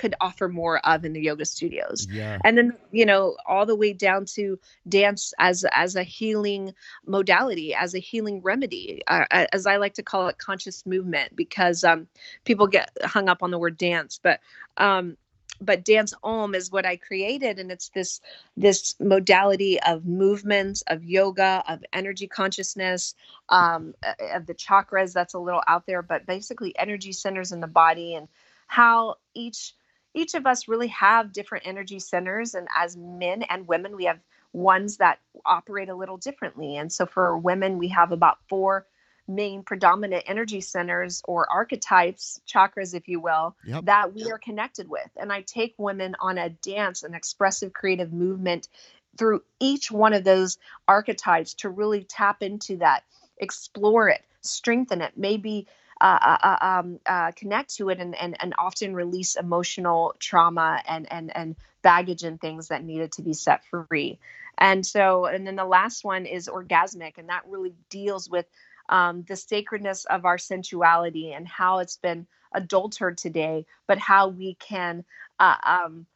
could 0.00 0.14
offer 0.20 0.48
more 0.48 0.78
of 0.86 1.04
in 1.04 1.12
the 1.12 1.20
yoga 1.20 1.44
studios. 1.44 2.08
Yeah. 2.10 2.38
and 2.44 2.56
then 2.56 2.72
you 2.90 3.04
know 3.04 3.36
all 3.46 3.66
the 3.66 3.76
way 3.76 3.92
down 3.92 4.24
to 4.36 4.58
dance 4.88 5.34
as 5.38 5.64
as 5.72 5.94
a 5.94 6.02
healing 6.02 6.74
modality 7.06 7.74
as 7.74 7.94
a 7.94 7.98
healing 7.98 8.40
remedy 8.40 9.02
uh, 9.06 9.24
as 9.30 9.66
i 9.66 9.76
like 9.76 9.94
to 9.94 10.02
call 10.02 10.28
it 10.28 10.38
conscious 10.38 10.86
movement 10.86 11.36
because 11.36 11.84
um, 11.84 12.06
people 12.44 12.66
get 12.66 12.90
hung 13.04 13.28
up 13.28 13.42
on 13.42 13.50
the 13.50 13.58
word 13.58 13.76
dance. 13.76 14.18
But 14.22 14.40
um, 14.76 15.16
but 15.60 15.84
dance 15.84 16.14
om 16.22 16.54
is 16.54 16.70
what 16.72 16.86
i 16.86 16.96
created 16.96 17.58
and 17.58 17.70
it's 17.70 17.90
this 17.90 18.20
this 18.56 18.94
modality 18.98 19.78
of 19.82 20.06
movements 20.06 20.82
of 20.86 21.04
yoga 21.04 21.62
of 21.68 21.84
energy 21.92 22.26
consciousness 22.26 23.14
um, 23.50 23.94
of 24.32 24.46
the 24.46 24.54
chakras. 24.54 25.12
That's 25.12 25.34
a 25.34 25.38
little 25.38 25.62
out 25.66 25.86
there 25.86 26.02
but 26.02 26.26
basically 26.26 26.76
energy 26.78 27.12
centers 27.12 27.52
in 27.52 27.60
the 27.60 27.66
body 27.66 28.14
and 28.14 28.28
how 28.68 29.16
each 29.34 29.74
each 30.14 30.34
of 30.34 30.46
us 30.46 30.68
really 30.68 30.88
have 30.88 31.32
different 31.32 31.66
energy 31.66 31.98
centers 31.98 32.54
and 32.54 32.68
as 32.76 32.96
men 32.96 33.42
and 33.42 33.66
women 33.66 33.96
we 33.96 34.04
have 34.04 34.18
ones 34.52 34.96
that 34.96 35.20
operate 35.46 35.88
a 35.88 35.94
little 35.94 36.16
differently. 36.16 36.76
And 36.76 36.92
so 36.92 37.06
for 37.06 37.38
women 37.38 37.78
we 37.78 37.88
have 37.88 38.12
about 38.12 38.38
four 38.48 38.86
main 39.28 39.62
predominant 39.62 40.24
energy 40.26 40.60
centers 40.60 41.22
or 41.24 41.46
archetypes 41.52 42.40
chakras 42.52 42.94
if 42.94 43.06
you 43.06 43.20
will 43.20 43.54
yep. 43.64 43.84
that 43.84 44.12
we 44.12 44.30
are 44.32 44.38
connected 44.38 44.88
with. 44.88 45.08
And 45.16 45.32
i 45.32 45.42
take 45.42 45.74
women 45.78 46.16
on 46.20 46.36
a 46.36 46.50
dance 46.50 47.04
an 47.04 47.14
expressive 47.14 47.72
creative 47.72 48.12
movement 48.12 48.68
through 49.16 49.42
each 49.60 49.90
one 49.90 50.14
of 50.14 50.24
those 50.24 50.58
archetypes 50.88 51.54
to 51.54 51.68
really 51.68 52.02
tap 52.04 52.42
into 52.42 52.76
that 52.78 53.04
explore 53.38 54.08
it 54.08 54.22
strengthen 54.40 55.00
it 55.00 55.12
maybe 55.16 55.66
uh, 56.00 56.18
uh, 56.20 56.38
uh, 56.42 56.64
um, 56.64 57.00
uh, 57.06 57.32
connect 57.32 57.74
to 57.76 57.90
it 57.90 58.00
and, 58.00 58.14
and, 58.14 58.36
and 58.40 58.54
often 58.58 58.94
release 58.94 59.36
emotional 59.36 60.14
trauma 60.18 60.82
and, 60.88 61.10
and, 61.12 61.34
and 61.36 61.56
baggage 61.82 62.22
and 62.22 62.40
things 62.40 62.68
that 62.68 62.84
needed 62.84 63.12
to 63.12 63.22
be 63.22 63.34
set 63.34 63.62
free. 63.66 64.18
And 64.56 64.84
so, 64.84 65.26
and 65.26 65.46
then 65.46 65.56
the 65.56 65.64
last 65.64 66.04
one 66.04 66.26
is 66.26 66.48
orgasmic, 66.48 67.18
and 67.18 67.28
that 67.28 67.44
really 67.48 67.74
deals 67.88 68.28
with 68.28 68.46
um, 68.88 69.24
the 69.28 69.36
sacredness 69.36 70.04
of 70.06 70.24
our 70.24 70.38
sensuality 70.38 71.32
and 71.32 71.46
how 71.46 71.78
it's 71.78 71.96
been 71.96 72.26
adultered 72.52 73.16
today, 73.16 73.66
but 73.86 73.98
how 73.98 74.28
we 74.28 74.54
can. 74.54 75.04
Uh, 75.38 75.56
um, 75.64 76.06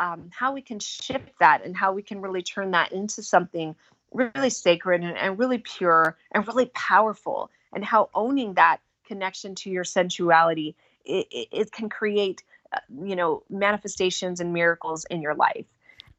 um, 0.00 0.28
how 0.32 0.52
we 0.52 0.60
can 0.60 0.80
shift 0.80 1.30
that 1.38 1.64
and 1.64 1.76
how 1.76 1.92
we 1.92 2.02
can 2.02 2.20
really 2.20 2.42
turn 2.42 2.72
that 2.72 2.90
into 2.90 3.22
something 3.22 3.76
really 4.12 4.50
sacred 4.50 5.02
and, 5.02 5.16
and 5.16 5.38
really 5.38 5.58
pure 5.58 6.16
and 6.32 6.46
really 6.48 6.66
powerful 6.66 7.48
and 7.72 7.84
how 7.84 8.10
owning 8.12 8.54
that 8.54 8.78
connection 9.04 9.54
to 9.56 9.70
your 9.70 9.84
sensuality, 9.84 10.76
it, 11.04 11.26
it, 11.30 11.48
it 11.52 11.72
can 11.72 11.88
create, 11.88 12.42
uh, 12.72 12.78
you 13.04 13.16
know, 13.16 13.42
manifestations 13.50 14.40
and 14.40 14.52
miracles 14.52 15.06
in 15.10 15.22
your 15.22 15.34
life. 15.34 15.66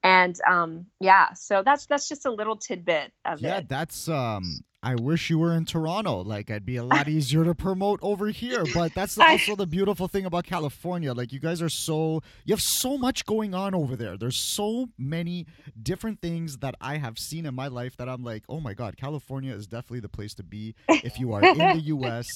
And 0.05 0.39
um, 0.47 0.85
yeah, 0.99 1.33
so 1.33 1.63
that's 1.65 1.87
that's 1.87 2.07
just 2.07 2.27
a 2.27 2.31
little 2.31 2.57
tidbit 2.57 3.11
of 3.25 3.41
yeah, 3.41 3.49
it. 3.49 3.51
Yeah, 3.51 3.61
that's 3.67 4.07
um, 4.07 4.59
I 4.83 4.93
wish 4.93 5.31
you 5.31 5.39
were 5.39 5.51
in 5.55 5.65
Toronto. 5.65 6.21
Like, 6.21 6.51
I'd 6.51 6.63
be 6.63 6.75
a 6.75 6.83
lot 6.83 7.07
easier 7.07 7.43
to 7.43 7.55
promote 7.55 7.99
over 8.03 8.27
here. 8.27 8.65
But 8.71 8.93
that's 8.93 9.17
also 9.19 9.55
the 9.55 9.65
beautiful 9.65 10.07
thing 10.07 10.27
about 10.27 10.45
California. 10.45 11.11
Like, 11.11 11.33
you 11.33 11.39
guys 11.39 11.59
are 11.59 11.69
so, 11.69 12.21
you 12.45 12.53
have 12.53 12.61
so 12.61 12.95
much 12.95 13.25
going 13.25 13.55
on 13.55 13.73
over 13.73 13.95
there. 13.95 14.15
There's 14.15 14.37
so 14.37 14.89
many 14.95 15.47
different 15.81 16.21
things 16.21 16.57
that 16.57 16.75
I 16.79 16.97
have 16.97 17.17
seen 17.17 17.47
in 17.47 17.55
my 17.55 17.67
life 17.67 17.97
that 17.97 18.07
I'm 18.07 18.23
like, 18.23 18.43
oh 18.47 18.59
my 18.59 18.75
God, 18.75 18.95
California 18.95 19.55
is 19.55 19.65
definitely 19.65 20.01
the 20.01 20.09
place 20.09 20.35
to 20.35 20.43
be 20.43 20.75
if 20.87 21.19
you 21.19 21.33
are 21.33 21.43
in 21.43 21.57
the 21.57 21.81
U.S. 21.85 22.27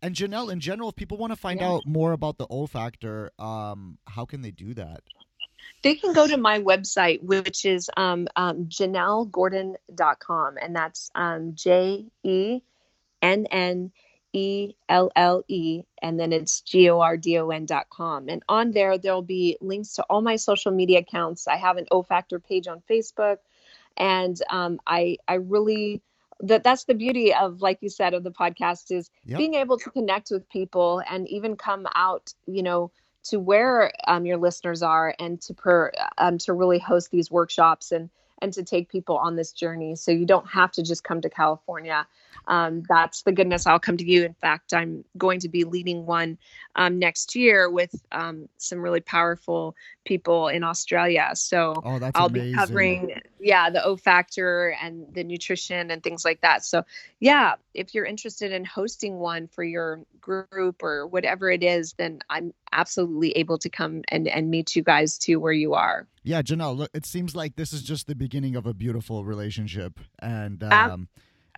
And 0.00 0.14
Jennelle, 0.14 0.50
in 0.50 0.60
general, 0.60 0.88
if 0.88 0.96
people 0.96 1.18
want 1.18 1.32
to 1.34 1.38
find 1.38 1.60
yeah. 1.60 1.68
out 1.68 1.82
more 1.84 2.12
about 2.12 2.38
the 2.38 2.46
O 2.48 2.66
Factor, 2.66 3.32
um, 3.38 3.98
how 4.06 4.24
can 4.24 4.40
they 4.40 4.50
do 4.50 4.72
that? 4.72 5.02
They 5.82 5.94
can 5.94 6.12
go 6.12 6.26
to 6.26 6.36
my 6.36 6.60
website, 6.60 7.22
which 7.22 7.64
is 7.64 7.90
um, 7.96 8.28
um, 8.36 8.66
JennelleGordon.com, 8.66 10.56
and 10.60 10.74
that's 10.74 11.10
um, 11.14 11.54
J 11.54 12.06
E 12.22 12.60
N 13.22 13.46
N 13.50 13.92
E 14.32 14.74
L 14.88 15.10
L 15.14 15.44
E, 15.48 15.82
and 16.02 16.18
then 16.18 16.32
it's 16.32 16.60
G 16.62 16.90
O 16.90 17.00
R 17.00 17.16
D 17.16 17.38
O 17.38 17.48
N.com. 17.50 18.28
And 18.28 18.42
on 18.48 18.72
there, 18.72 18.98
there'll 18.98 19.22
be 19.22 19.56
links 19.60 19.94
to 19.94 20.02
all 20.04 20.20
my 20.20 20.36
social 20.36 20.72
media 20.72 21.00
accounts. 21.00 21.46
I 21.46 21.56
have 21.56 21.76
an 21.76 21.86
O 21.90 22.02
Factor 22.02 22.38
page 22.38 22.66
on 22.66 22.82
Facebook, 22.90 23.38
and 23.96 24.40
um, 24.50 24.80
I 24.86 25.18
I 25.26 25.34
really 25.34 26.02
that 26.40 26.62
that's 26.62 26.84
the 26.84 26.94
beauty 26.94 27.34
of 27.34 27.62
like 27.62 27.78
you 27.80 27.88
said 27.88 28.14
of 28.14 28.22
the 28.22 28.30
podcast 28.30 28.90
is 28.90 29.10
yep. 29.24 29.38
being 29.38 29.54
able 29.54 29.78
to 29.78 29.90
connect 29.90 30.30
with 30.30 30.48
people 30.48 31.02
and 31.10 31.28
even 31.28 31.56
come 31.56 31.86
out 31.94 32.32
you 32.46 32.62
know 32.62 32.90
to 33.28 33.38
where 33.38 33.92
um, 34.06 34.26
your 34.26 34.36
listeners 34.36 34.82
are 34.82 35.14
and 35.18 35.40
to 35.42 35.54
per 35.54 35.92
um, 36.18 36.38
to 36.38 36.52
really 36.52 36.78
host 36.78 37.10
these 37.10 37.30
workshops 37.30 37.92
and 37.92 38.10
and 38.40 38.52
to 38.52 38.62
take 38.62 38.88
people 38.88 39.16
on 39.16 39.34
this 39.34 39.52
journey. 39.52 39.96
So 39.96 40.12
you 40.12 40.24
don't 40.24 40.46
have 40.46 40.70
to 40.72 40.82
just 40.82 41.04
come 41.04 41.20
to 41.22 41.30
california 41.30 42.06
um, 42.46 42.82
that's 42.88 43.22
the 43.22 43.32
goodness 43.32 43.66
i'll 43.66 43.78
come 43.78 43.96
to 43.96 44.04
you 44.04 44.24
in 44.24 44.34
fact 44.34 44.72
i'm 44.72 45.04
going 45.16 45.40
to 45.40 45.48
be 45.48 45.64
leading 45.64 46.06
one 46.06 46.38
um, 46.76 46.98
next 46.98 47.34
year 47.34 47.70
with 47.70 47.94
um, 48.12 48.48
some 48.58 48.80
really 48.80 49.00
powerful 49.00 49.74
people 50.04 50.48
in 50.48 50.64
australia 50.64 51.30
so 51.34 51.74
oh, 51.84 51.98
i'll 52.14 52.26
amazing. 52.26 52.50
be 52.50 52.54
covering 52.54 53.20
yeah 53.40 53.70
the 53.70 53.82
o 53.84 53.96
factor 53.96 54.76
and 54.82 55.06
the 55.12 55.24
nutrition 55.24 55.90
and 55.90 56.02
things 56.02 56.24
like 56.24 56.40
that 56.40 56.64
so 56.64 56.84
yeah 57.20 57.54
if 57.74 57.94
you're 57.94 58.04
interested 58.04 58.52
in 58.52 58.64
hosting 58.64 59.18
one 59.18 59.46
for 59.46 59.62
your 59.62 60.00
group 60.28 60.82
or 60.82 61.06
whatever 61.06 61.50
it 61.50 61.62
is, 61.62 61.94
then 61.94 62.20
I'm 62.28 62.52
absolutely 62.72 63.32
able 63.32 63.58
to 63.58 63.68
come 63.68 64.02
and, 64.08 64.28
and 64.28 64.50
meet 64.50 64.76
you 64.76 64.82
guys 64.82 65.18
too 65.18 65.40
where 65.40 65.52
you 65.52 65.74
are. 65.74 66.06
Yeah, 66.22 66.42
Jennelle, 66.42 66.76
look, 66.76 66.90
it 66.92 67.06
seems 67.06 67.34
like 67.34 67.56
this 67.56 67.72
is 67.72 67.82
just 67.82 68.06
the 68.06 68.14
beginning 68.14 68.56
of 68.56 68.66
a 68.66 68.74
beautiful 68.74 69.24
relationship. 69.24 69.98
And 70.18 70.62
um, 70.62 71.08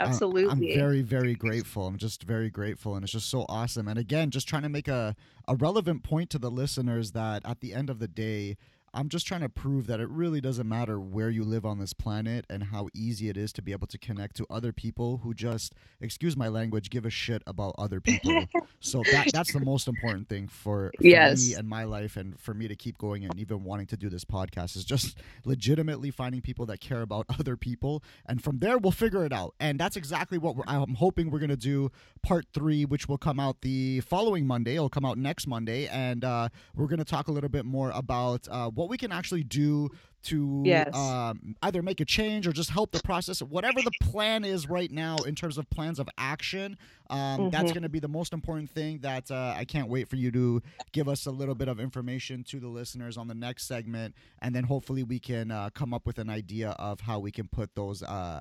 absolutely. 0.08 0.50
I'm 0.50 0.78
very, 0.78 1.02
very 1.02 1.34
grateful. 1.34 1.86
I'm 1.86 1.98
just 1.98 2.22
very 2.24 2.50
grateful. 2.50 2.94
And 2.94 3.02
it's 3.02 3.12
just 3.12 3.28
so 3.30 3.46
awesome. 3.48 3.88
And 3.88 3.98
again, 3.98 4.30
just 4.30 4.48
trying 4.48 4.62
to 4.62 4.68
make 4.68 4.88
a, 4.88 5.14
a 5.48 5.56
relevant 5.56 6.02
point 6.02 6.30
to 6.30 6.38
the 6.38 6.50
listeners 6.50 7.12
that 7.12 7.42
at 7.44 7.60
the 7.60 7.74
end 7.74 7.90
of 7.90 7.98
the 7.98 8.08
day, 8.08 8.56
I'm 8.92 9.09
just 9.09 9.26
trying 9.26 9.42
to 9.42 9.48
prove 9.48 9.87
that 9.87 10.00
it 10.00 10.09
really 10.09 10.40
doesn't 10.40 10.68
matter 10.68 10.98
where 10.98 11.31
you 11.31 11.44
live 11.44 11.64
on 11.64 11.79
this 11.79 11.92
planet 11.92 12.44
and 12.50 12.64
how 12.64 12.88
easy 12.92 13.29
it 13.29 13.37
is 13.37 13.53
to 13.53 13.62
be 13.62 13.70
able 13.70 13.87
to 13.87 13.98
connect 13.98 14.37
to 14.37 14.46
other 14.50 14.72
people 14.72 15.18
who 15.18 15.33
just, 15.33 15.74
excuse 16.00 16.37
my 16.37 16.48
language, 16.48 16.90
give 16.90 17.07
a 17.07 17.11
shit 17.11 17.42
about 17.46 17.74
other 17.79 18.00
people. 18.00 18.44
so 18.81 19.03
that 19.12 19.31
that's 19.33 19.53
the 19.53 19.61
most 19.61 19.87
important 19.87 20.29
thing 20.29 20.48
for, 20.48 20.90
for 20.96 21.07
yes. 21.07 21.46
me 21.46 21.55
and 21.55 21.68
my 21.68 21.85
life 21.85 22.16
and 22.16 22.38
for 22.40 22.53
me 22.53 22.66
to 22.66 22.74
keep 22.74 22.98
going 22.98 23.24
and 23.24 23.38
even 23.38 23.62
wanting 23.62 23.87
to 23.87 23.96
do 23.96 24.09
this 24.09 24.24
podcast 24.24 24.74
is 24.76 24.85
just 24.85 25.18
legitimately 25.44 26.11
finding 26.11 26.40
people 26.40 26.66
that 26.66 26.81
care 26.81 27.03
about 27.03 27.26
other 27.38 27.57
people. 27.57 28.03
And 28.26 28.42
from 28.42 28.59
there, 28.59 28.76
we'll 28.76 28.90
figure 28.90 29.24
it 29.24 29.33
out. 29.33 29.55
And 29.61 29.79
that's 29.79 29.96
exactly 29.96 30.38
what 30.38 30.57
I'm 30.66 30.94
hoping 30.94 31.31
we're 31.31 31.38
going 31.38 31.50
to 31.50 31.57
do 31.57 31.92
part 32.22 32.46
three, 32.53 32.85
which 32.85 33.09
will 33.09 33.18
come 33.18 33.38
out 33.38 33.61
the 33.61 34.00
following 34.00 34.46
Monday. 34.46 34.74
It'll 34.74 34.88
come 34.88 35.05
out 35.05 35.16
next 35.16 35.46
Monday. 35.46 35.87
And 35.87 36.24
uh, 36.24 36.48
we're 36.74 36.88
going 36.88 36.98
to 36.98 37.05
talk 37.05 37.29
a 37.29 37.33
little 37.33 37.48
bit 37.50 37.64
more 37.64 37.92
about 37.92 38.48
uh, 38.50 38.68
what 38.80 38.88
we 38.88 38.96
can 38.96 39.12
actually 39.12 39.44
do 39.44 39.90
to 40.22 40.62
yes. 40.64 40.96
um, 40.96 41.54
either 41.62 41.82
make 41.82 42.00
a 42.00 42.04
change 42.06 42.46
or 42.46 42.52
just 42.52 42.70
help 42.70 42.92
the 42.92 43.02
process. 43.02 43.42
Whatever 43.42 43.82
the 43.82 43.90
plan 44.00 44.42
is 44.42 44.70
right 44.70 44.90
now 44.90 45.16
in 45.26 45.34
terms 45.34 45.58
of 45.58 45.68
plans 45.68 45.98
of 45.98 46.08
action, 46.16 46.78
um, 47.10 47.18
mm-hmm. 47.18 47.50
that's 47.50 47.72
going 47.72 47.82
to 47.82 47.90
be 47.90 48.00
the 48.00 48.08
most 48.08 48.32
important 48.32 48.70
thing. 48.70 49.00
That 49.00 49.30
uh, 49.30 49.52
I 49.54 49.66
can't 49.66 49.90
wait 49.90 50.08
for 50.08 50.16
you 50.16 50.30
to 50.30 50.62
give 50.92 51.08
us 51.08 51.26
a 51.26 51.30
little 51.30 51.54
bit 51.54 51.68
of 51.68 51.78
information 51.78 52.42
to 52.44 52.58
the 52.58 52.68
listeners 52.68 53.18
on 53.18 53.28
the 53.28 53.34
next 53.34 53.68
segment, 53.68 54.14
and 54.40 54.54
then 54.54 54.64
hopefully 54.64 55.02
we 55.02 55.18
can 55.18 55.50
uh, 55.50 55.68
come 55.74 55.92
up 55.92 56.06
with 56.06 56.18
an 56.18 56.30
idea 56.30 56.70
of 56.70 57.00
how 57.00 57.18
we 57.18 57.30
can 57.30 57.48
put 57.48 57.74
those 57.74 58.02
uh, 58.02 58.40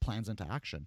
plans 0.00 0.30
into 0.30 0.46
action. 0.50 0.86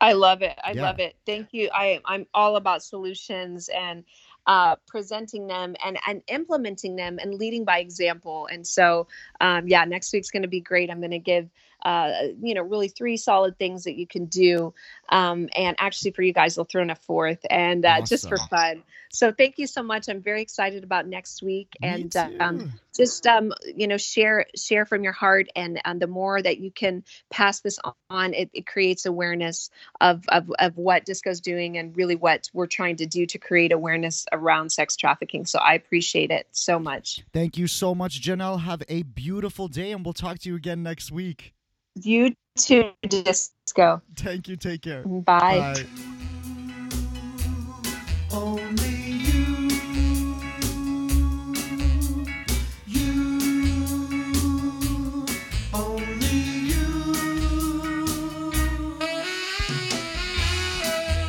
I 0.00 0.12
love 0.12 0.42
it. 0.42 0.58
I 0.62 0.72
yeah. 0.72 0.82
love 0.82 0.98
it. 0.98 1.14
Thank 1.24 1.52
you. 1.52 1.70
I 1.72 2.00
I'm 2.04 2.26
all 2.34 2.56
about 2.56 2.82
solutions 2.82 3.68
and 3.68 4.04
uh, 4.46 4.76
presenting 4.86 5.46
them 5.46 5.74
and 5.84 5.98
and 6.06 6.22
implementing 6.28 6.96
them 6.96 7.18
and 7.20 7.34
leading 7.34 7.64
by 7.64 7.78
example. 7.78 8.48
And 8.50 8.66
so, 8.66 9.08
um, 9.40 9.68
yeah, 9.68 9.84
next 9.84 10.12
week's 10.12 10.30
going 10.30 10.42
to 10.42 10.48
be 10.48 10.60
great. 10.60 10.90
I'm 10.90 11.00
going 11.00 11.10
to 11.10 11.18
give 11.18 11.50
uh, 11.86 12.10
you 12.42 12.52
know, 12.52 12.62
really 12.62 12.88
three 12.88 13.16
solid 13.16 13.56
things 13.60 13.84
that 13.84 13.94
you 13.94 14.08
can 14.08 14.24
do. 14.26 14.74
Um, 15.08 15.48
and 15.54 15.76
actually, 15.78 16.10
for 16.10 16.22
you 16.22 16.32
guys, 16.32 16.56
we 16.56 16.60
will 16.60 16.64
throw 16.64 16.82
in 16.82 16.90
a 16.90 16.96
fourth, 16.96 17.46
and 17.48 17.84
uh, 17.84 17.90
awesome. 17.90 18.06
just 18.06 18.28
for 18.28 18.38
fun. 18.38 18.82
So 19.08 19.30
thank 19.30 19.58
you 19.58 19.68
so 19.68 19.84
much. 19.84 20.08
I'm 20.08 20.20
very 20.20 20.42
excited 20.42 20.82
about 20.82 21.06
next 21.06 21.44
week, 21.44 21.76
and 21.80 22.14
um, 22.40 22.72
just 22.96 23.24
um, 23.28 23.52
you 23.64 23.86
know, 23.86 23.98
share 23.98 24.46
share 24.56 24.84
from 24.84 25.04
your 25.04 25.12
heart, 25.12 25.46
and 25.54 25.80
and 25.84 26.02
the 26.02 26.08
more 26.08 26.42
that 26.42 26.58
you 26.58 26.72
can 26.72 27.04
pass 27.30 27.60
this 27.60 27.78
on, 28.10 28.34
it, 28.34 28.50
it 28.52 28.66
creates 28.66 29.06
awareness 29.06 29.70
of, 30.00 30.24
of 30.28 30.50
of 30.58 30.76
what 30.76 31.04
Disco's 31.04 31.40
doing, 31.40 31.78
and 31.78 31.96
really 31.96 32.16
what 32.16 32.50
we're 32.52 32.66
trying 32.66 32.96
to 32.96 33.06
do 33.06 33.26
to 33.26 33.38
create 33.38 33.70
awareness 33.70 34.26
around 34.32 34.72
sex 34.72 34.96
trafficking. 34.96 35.46
So 35.46 35.60
I 35.60 35.74
appreciate 35.74 36.32
it 36.32 36.48
so 36.50 36.80
much. 36.80 37.22
Thank 37.32 37.56
you 37.56 37.68
so 37.68 37.94
much, 37.94 38.20
Jennelle. 38.20 38.62
Have 38.62 38.82
a 38.88 39.04
beautiful 39.04 39.68
day, 39.68 39.92
and 39.92 40.04
we'll 40.04 40.14
talk 40.14 40.40
to 40.40 40.48
you 40.48 40.56
again 40.56 40.82
next 40.82 41.12
week. 41.12 41.54
You 42.02 42.34
too, 42.58 42.90
Disco. 43.08 44.02
Thank 44.16 44.48
you. 44.48 44.56
Take 44.56 44.82
care. 44.82 45.02
Bye. 45.02 45.74
Bye. 45.74 45.86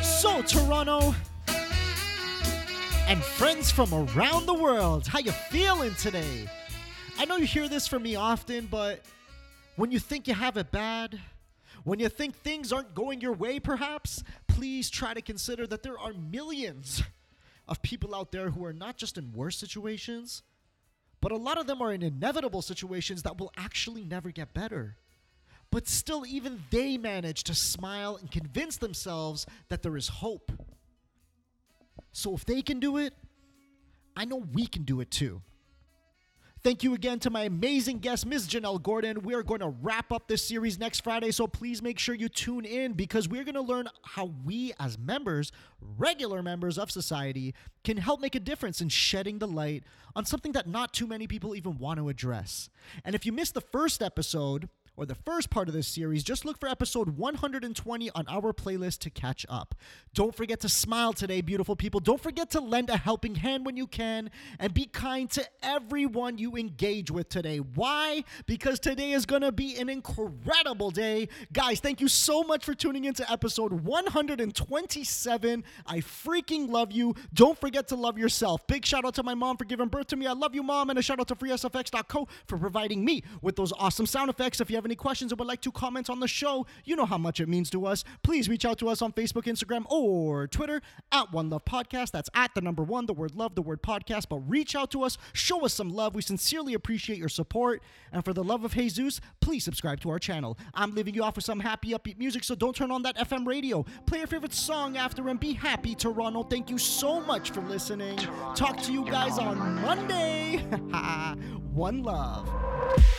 So, 0.02 0.42
Toronto 0.42 1.14
and 3.06 3.22
friends 3.22 3.70
from 3.70 3.94
around 3.94 4.44
the 4.44 4.52
world, 4.52 5.06
how 5.06 5.18
you 5.18 5.32
feeling 5.32 5.94
today? 5.94 6.46
I 7.18 7.24
know 7.24 7.36
you 7.36 7.46
hear 7.46 7.68
this 7.68 7.88
from 7.88 8.02
me 8.02 8.16
often, 8.16 8.66
but 8.70 9.02
when 9.78 9.92
you 9.92 10.00
think 10.00 10.26
you 10.26 10.34
have 10.34 10.56
it 10.56 10.72
bad, 10.72 11.20
when 11.84 12.00
you 12.00 12.08
think 12.08 12.34
things 12.34 12.72
aren't 12.72 12.96
going 12.96 13.20
your 13.20 13.32
way, 13.32 13.60
perhaps, 13.60 14.24
please 14.48 14.90
try 14.90 15.14
to 15.14 15.22
consider 15.22 15.68
that 15.68 15.84
there 15.84 15.96
are 15.96 16.12
millions 16.12 17.04
of 17.68 17.80
people 17.80 18.12
out 18.12 18.32
there 18.32 18.50
who 18.50 18.64
are 18.64 18.72
not 18.72 18.96
just 18.96 19.16
in 19.16 19.32
worse 19.32 19.56
situations, 19.56 20.42
but 21.20 21.30
a 21.30 21.36
lot 21.36 21.58
of 21.58 21.68
them 21.68 21.80
are 21.80 21.92
in 21.92 22.02
inevitable 22.02 22.60
situations 22.60 23.22
that 23.22 23.38
will 23.38 23.52
actually 23.56 24.02
never 24.02 24.32
get 24.32 24.52
better. 24.52 24.96
But 25.70 25.86
still, 25.86 26.26
even 26.26 26.64
they 26.70 26.98
manage 26.98 27.44
to 27.44 27.54
smile 27.54 28.16
and 28.16 28.28
convince 28.32 28.78
themselves 28.78 29.46
that 29.68 29.82
there 29.82 29.96
is 29.96 30.08
hope. 30.08 30.50
So 32.10 32.34
if 32.34 32.44
they 32.44 32.62
can 32.62 32.80
do 32.80 32.96
it, 32.96 33.14
I 34.16 34.24
know 34.24 34.42
we 34.52 34.66
can 34.66 34.82
do 34.82 35.00
it 35.00 35.12
too. 35.12 35.40
Thank 36.64 36.82
you 36.82 36.92
again 36.94 37.20
to 37.20 37.30
my 37.30 37.42
amazing 37.42 38.00
guest, 38.00 38.26
Ms. 38.26 38.48
Jennelle 38.48 38.82
Gordon. 38.82 39.22
We 39.22 39.32
are 39.34 39.44
going 39.44 39.60
to 39.60 39.68
wrap 39.80 40.10
up 40.10 40.26
this 40.26 40.44
series 40.44 40.76
next 40.76 41.00
Friday, 41.04 41.30
so 41.30 41.46
please 41.46 41.80
make 41.80 42.00
sure 42.00 42.16
you 42.16 42.28
tune 42.28 42.64
in 42.64 42.94
because 42.94 43.28
we're 43.28 43.44
going 43.44 43.54
to 43.54 43.60
learn 43.60 43.88
how 44.02 44.32
we, 44.44 44.72
as 44.80 44.98
members, 44.98 45.52
regular 45.80 46.42
members 46.42 46.76
of 46.76 46.90
society, 46.90 47.54
can 47.84 47.96
help 47.96 48.20
make 48.20 48.34
a 48.34 48.40
difference 48.40 48.80
in 48.80 48.88
shedding 48.88 49.38
the 49.38 49.46
light 49.46 49.84
on 50.16 50.24
something 50.24 50.50
that 50.50 50.66
not 50.66 50.92
too 50.92 51.06
many 51.06 51.28
people 51.28 51.54
even 51.54 51.78
want 51.78 52.00
to 52.00 52.08
address. 52.08 52.68
And 53.04 53.14
if 53.14 53.24
you 53.24 53.30
missed 53.30 53.54
the 53.54 53.60
first 53.60 54.02
episode, 54.02 54.68
or 54.98 55.06
the 55.06 55.14
first 55.14 55.48
part 55.48 55.68
of 55.68 55.74
this 55.74 55.86
series, 55.86 56.24
just 56.24 56.44
look 56.44 56.58
for 56.58 56.68
episode 56.68 57.16
120 57.16 58.10
on 58.10 58.24
our 58.28 58.52
playlist 58.52 58.98
to 58.98 59.10
catch 59.10 59.46
up. 59.48 59.76
Don't 60.12 60.34
forget 60.34 60.58
to 60.60 60.68
smile 60.68 61.12
today, 61.12 61.40
beautiful 61.40 61.76
people. 61.76 62.00
Don't 62.00 62.20
forget 62.20 62.50
to 62.50 62.60
lend 62.60 62.90
a 62.90 62.96
helping 62.96 63.36
hand 63.36 63.64
when 63.64 63.76
you 63.76 63.86
can 63.86 64.28
and 64.58 64.74
be 64.74 64.86
kind 64.86 65.30
to 65.30 65.46
everyone 65.62 66.36
you 66.36 66.56
engage 66.56 67.12
with 67.12 67.28
today. 67.28 67.58
Why? 67.58 68.24
Because 68.46 68.80
today 68.80 69.12
is 69.12 69.24
going 69.24 69.42
to 69.42 69.52
be 69.52 69.76
an 69.76 69.88
incredible 69.88 70.90
day. 70.90 71.28
Guys, 71.52 71.78
thank 71.78 72.00
you 72.00 72.08
so 72.08 72.42
much 72.42 72.64
for 72.64 72.74
tuning 72.74 73.04
into 73.04 73.30
episode 73.30 73.72
127. 73.72 75.64
I 75.86 75.98
freaking 75.98 76.68
love 76.68 76.90
you. 76.90 77.14
Don't 77.32 77.56
forget 77.56 77.86
to 77.88 77.94
love 77.94 78.18
yourself. 78.18 78.66
Big 78.66 78.84
shout 78.84 79.04
out 79.04 79.14
to 79.14 79.22
my 79.22 79.34
mom 79.34 79.58
for 79.58 79.64
giving 79.64 79.86
birth 79.86 80.08
to 80.08 80.16
me. 80.16 80.26
I 80.26 80.32
love 80.32 80.56
you, 80.56 80.64
mom. 80.64 80.90
And 80.90 80.98
a 80.98 81.02
shout 81.02 81.20
out 81.20 81.28
to 81.28 81.36
freesfx.co 81.36 82.26
for 82.48 82.58
providing 82.58 83.04
me 83.04 83.22
with 83.42 83.54
those 83.54 83.72
awesome 83.78 84.06
sound 84.06 84.28
effects. 84.28 84.60
If 84.60 84.70
you 84.70 84.76
have 84.76 84.87
any 84.88 84.96
questions 84.96 85.32
or 85.32 85.36
would 85.36 85.46
like 85.46 85.60
to 85.60 85.70
comment 85.70 86.08
on 86.08 86.20
the 86.20 86.28
show, 86.28 86.66
you 86.84 86.96
know 86.96 87.04
how 87.04 87.18
much 87.18 87.40
it 87.40 87.48
means 87.48 87.68
to 87.70 87.86
us. 87.86 88.04
Please 88.22 88.48
reach 88.48 88.64
out 88.64 88.78
to 88.78 88.88
us 88.88 89.02
on 89.02 89.12
Facebook, 89.12 89.44
Instagram, 89.44 89.84
or 89.90 90.46
Twitter 90.46 90.80
at 91.12 91.32
One 91.32 91.50
Love 91.50 91.64
Podcast. 91.64 92.10
That's 92.10 92.30
at 92.34 92.54
the 92.54 92.60
number 92.60 92.82
one, 92.82 93.06
the 93.06 93.12
word 93.12 93.34
love, 93.34 93.54
the 93.54 93.62
word 93.62 93.82
podcast. 93.82 94.28
But 94.28 94.38
reach 94.48 94.74
out 94.74 94.90
to 94.92 95.02
us, 95.02 95.18
show 95.32 95.64
us 95.64 95.74
some 95.74 95.90
love. 95.90 96.14
We 96.14 96.22
sincerely 96.22 96.74
appreciate 96.74 97.18
your 97.18 97.28
support. 97.28 97.82
And 98.12 98.24
for 98.24 98.32
the 98.32 98.42
love 98.42 98.64
of 98.64 98.74
Jesus, 98.74 99.20
please 99.40 99.64
subscribe 99.64 100.00
to 100.00 100.10
our 100.10 100.18
channel. 100.18 100.58
I'm 100.74 100.94
leaving 100.94 101.14
you 101.14 101.22
off 101.22 101.36
with 101.36 101.44
some 101.44 101.60
happy, 101.60 101.90
upbeat 101.90 102.18
music, 102.18 102.44
so 102.44 102.54
don't 102.54 102.74
turn 102.74 102.90
on 102.90 103.02
that 103.02 103.16
FM 103.18 103.46
radio. 103.46 103.84
Play 104.06 104.18
your 104.18 104.26
favorite 104.26 104.54
song 104.54 104.96
after 104.96 105.28
and 105.28 105.38
be 105.38 105.52
happy, 105.52 105.94
Toronto. 105.94 106.42
Thank 106.44 106.70
you 106.70 106.78
so 106.78 107.20
much 107.20 107.50
for 107.50 107.60
listening. 107.60 108.18
Talk 108.54 108.80
to 108.82 108.92
you 108.92 109.04
guys 109.04 109.38
on 109.38 109.58
Monday. 109.82 110.56
One 111.74 112.02
love. 112.02 112.50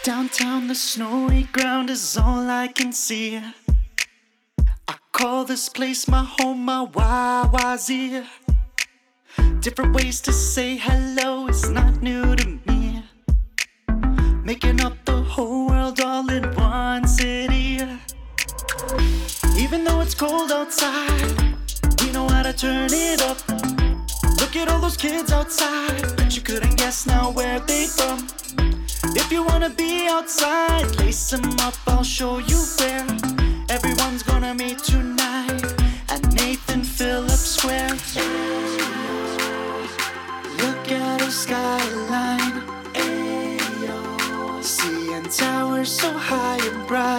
Downtown, 0.03 0.67
the 0.67 0.75
snowy 0.75 1.47
ground 1.59 1.89
is 1.89 2.17
all 2.17 2.49
I 2.49 2.67
can 2.67 2.93
see. 2.93 3.37
I 4.87 4.95
call 5.11 5.43
this 5.43 5.67
place 5.67 6.07
my 6.07 6.23
home, 6.23 6.63
my 6.63 6.85
YYZ. 6.85 8.25
Different 9.59 9.93
ways 9.93 10.21
to 10.21 10.31
say 10.31 10.77
hello 10.77 11.47
is 11.47 11.69
not 11.69 12.01
new 12.01 12.35
to 12.35 12.47
me. 12.65 13.03
Making 14.43 14.79
up 14.81 14.93
the 15.03 15.21
whole 15.21 15.67
world 15.67 15.99
all 15.99 16.29
in 16.29 16.43
one 16.55 17.05
city. 17.05 17.79
Even 19.57 19.83
though 19.83 19.99
it's 19.99 20.15
cold 20.15 20.51
outside, 20.51 21.39
we 22.01 22.11
know 22.11 22.27
how 22.29 22.43
to 22.43 22.53
turn 22.53 22.89
it 22.93 23.21
up. 23.21 23.37
Look 24.39 24.55
at 24.55 24.69
all 24.69 24.79
those 24.79 24.97
kids 24.97 25.33
outside, 25.33 26.15
but 26.15 26.33
you 26.35 26.41
couldn't 26.41 26.77
guess 26.77 27.05
now 27.05 27.31
where 27.31 27.59
they 27.59 27.85
from. 27.85 28.27
If 29.15 29.31
you 29.31 29.43
wanna 29.43 29.69
be 29.69 30.07
outside, 30.07 30.95
lace 30.97 31.31
them 31.31 31.45
up, 31.59 31.73
I'll 31.87 32.03
show 32.03 32.37
you 32.37 32.57
where. 32.77 33.05
Everyone's 33.69 34.23
gonna 34.23 34.53
meet 34.53 34.79
tonight 34.79 35.63
at 36.09 36.21
Nathan 36.33 36.83
Phillips 36.83 37.55
Square. 37.55 37.97
Look 40.61 40.91
at 40.91 41.19
the 41.19 41.31
skyline. 41.31 42.61
Ayo. 42.93 44.63
Seeing 44.63 45.23
towers 45.23 45.91
so 45.91 46.11
high 46.11 46.59
and 46.67 46.87
bright. 46.87 47.18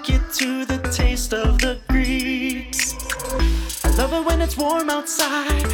Market 0.00 0.32
to 0.32 0.64
the 0.64 0.78
taste 0.90 1.34
of 1.34 1.58
the 1.58 1.78
Greeks. 1.90 2.94
I 3.84 3.90
love 3.98 4.14
it 4.14 4.24
when 4.24 4.40
it's 4.40 4.56
warm 4.56 4.88
outside. 4.88 5.66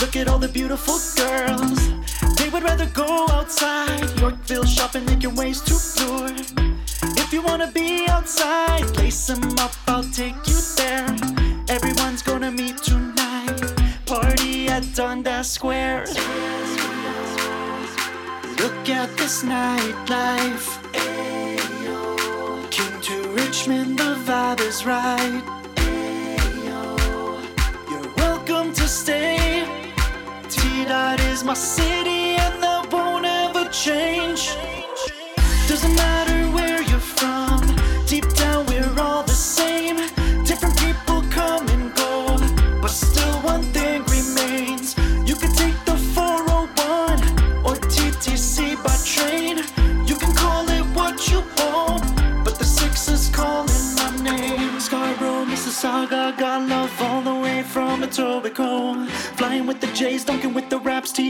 Look 0.00 0.14
at 0.14 0.28
all 0.28 0.38
the 0.38 0.46
beautiful 0.46 1.00
girls. 1.16 1.80
They 2.36 2.50
would 2.50 2.62
rather 2.62 2.86
go 2.86 3.26
outside. 3.30 4.08
Yorkville 4.20 4.64
shopping, 4.64 5.04
making 5.06 5.34
ways 5.34 5.60
to 5.62 5.74
lure. 5.98 6.36
If 7.18 7.32
you 7.32 7.42
wanna 7.42 7.68
be 7.72 8.06
outside, 8.06 8.96
lace 8.96 9.26
them 9.26 9.42
up, 9.58 9.72
I'll 9.88 10.04
take 10.04 10.38
you 10.46 10.60
there. 10.76 11.08
Everyone's 11.68 12.22
gonna 12.22 12.52
meet 12.52 12.76
tonight. 12.78 13.60
Party 14.06 14.68
at 14.68 14.84
Dundas 14.94 15.50
Square. 15.50 16.06
Look 18.62 18.88
at 18.88 19.10
this 19.16 19.42
nightlife. 19.42 20.87
Richmond, 23.58 23.98
the 23.98 24.14
vibe 24.24 24.60
is 24.60 24.86
right. 24.86 25.42
You're 27.90 28.12
welcome 28.16 28.72
to 28.72 28.86
stay. 28.86 29.66
T 30.48 30.84
Dot 30.84 31.18
is 31.18 31.42
my 31.42 31.54
city, 31.54 32.36
and 32.36 32.62
that 32.62 32.88
won't 32.92 33.26
ever 33.26 33.68
change. 33.70 34.54
Doesn't 35.66 35.92
matter 35.96 36.17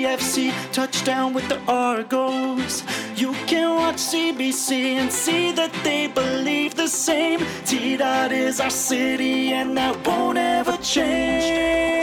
TFC, 0.08 0.52
touchdown 0.72 1.34
with 1.34 1.46
the 1.50 1.60
Argos. 1.70 2.82
You 3.14 3.34
can 3.46 3.76
watch 3.76 3.96
CBC 3.96 4.96
and 4.96 5.12
see 5.12 5.52
that 5.52 5.72
they 5.84 6.06
believe 6.06 6.74
the 6.74 6.88
same. 6.88 7.40
T 7.66 7.98
Dot 7.98 8.32
is 8.32 8.58
our 8.58 8.70
city, 8.70 9.52
and 9.52 9.76
that 9.76 10.06
won't 10.06 10.38
ever 10.38 10.78
change. 10.78 11.97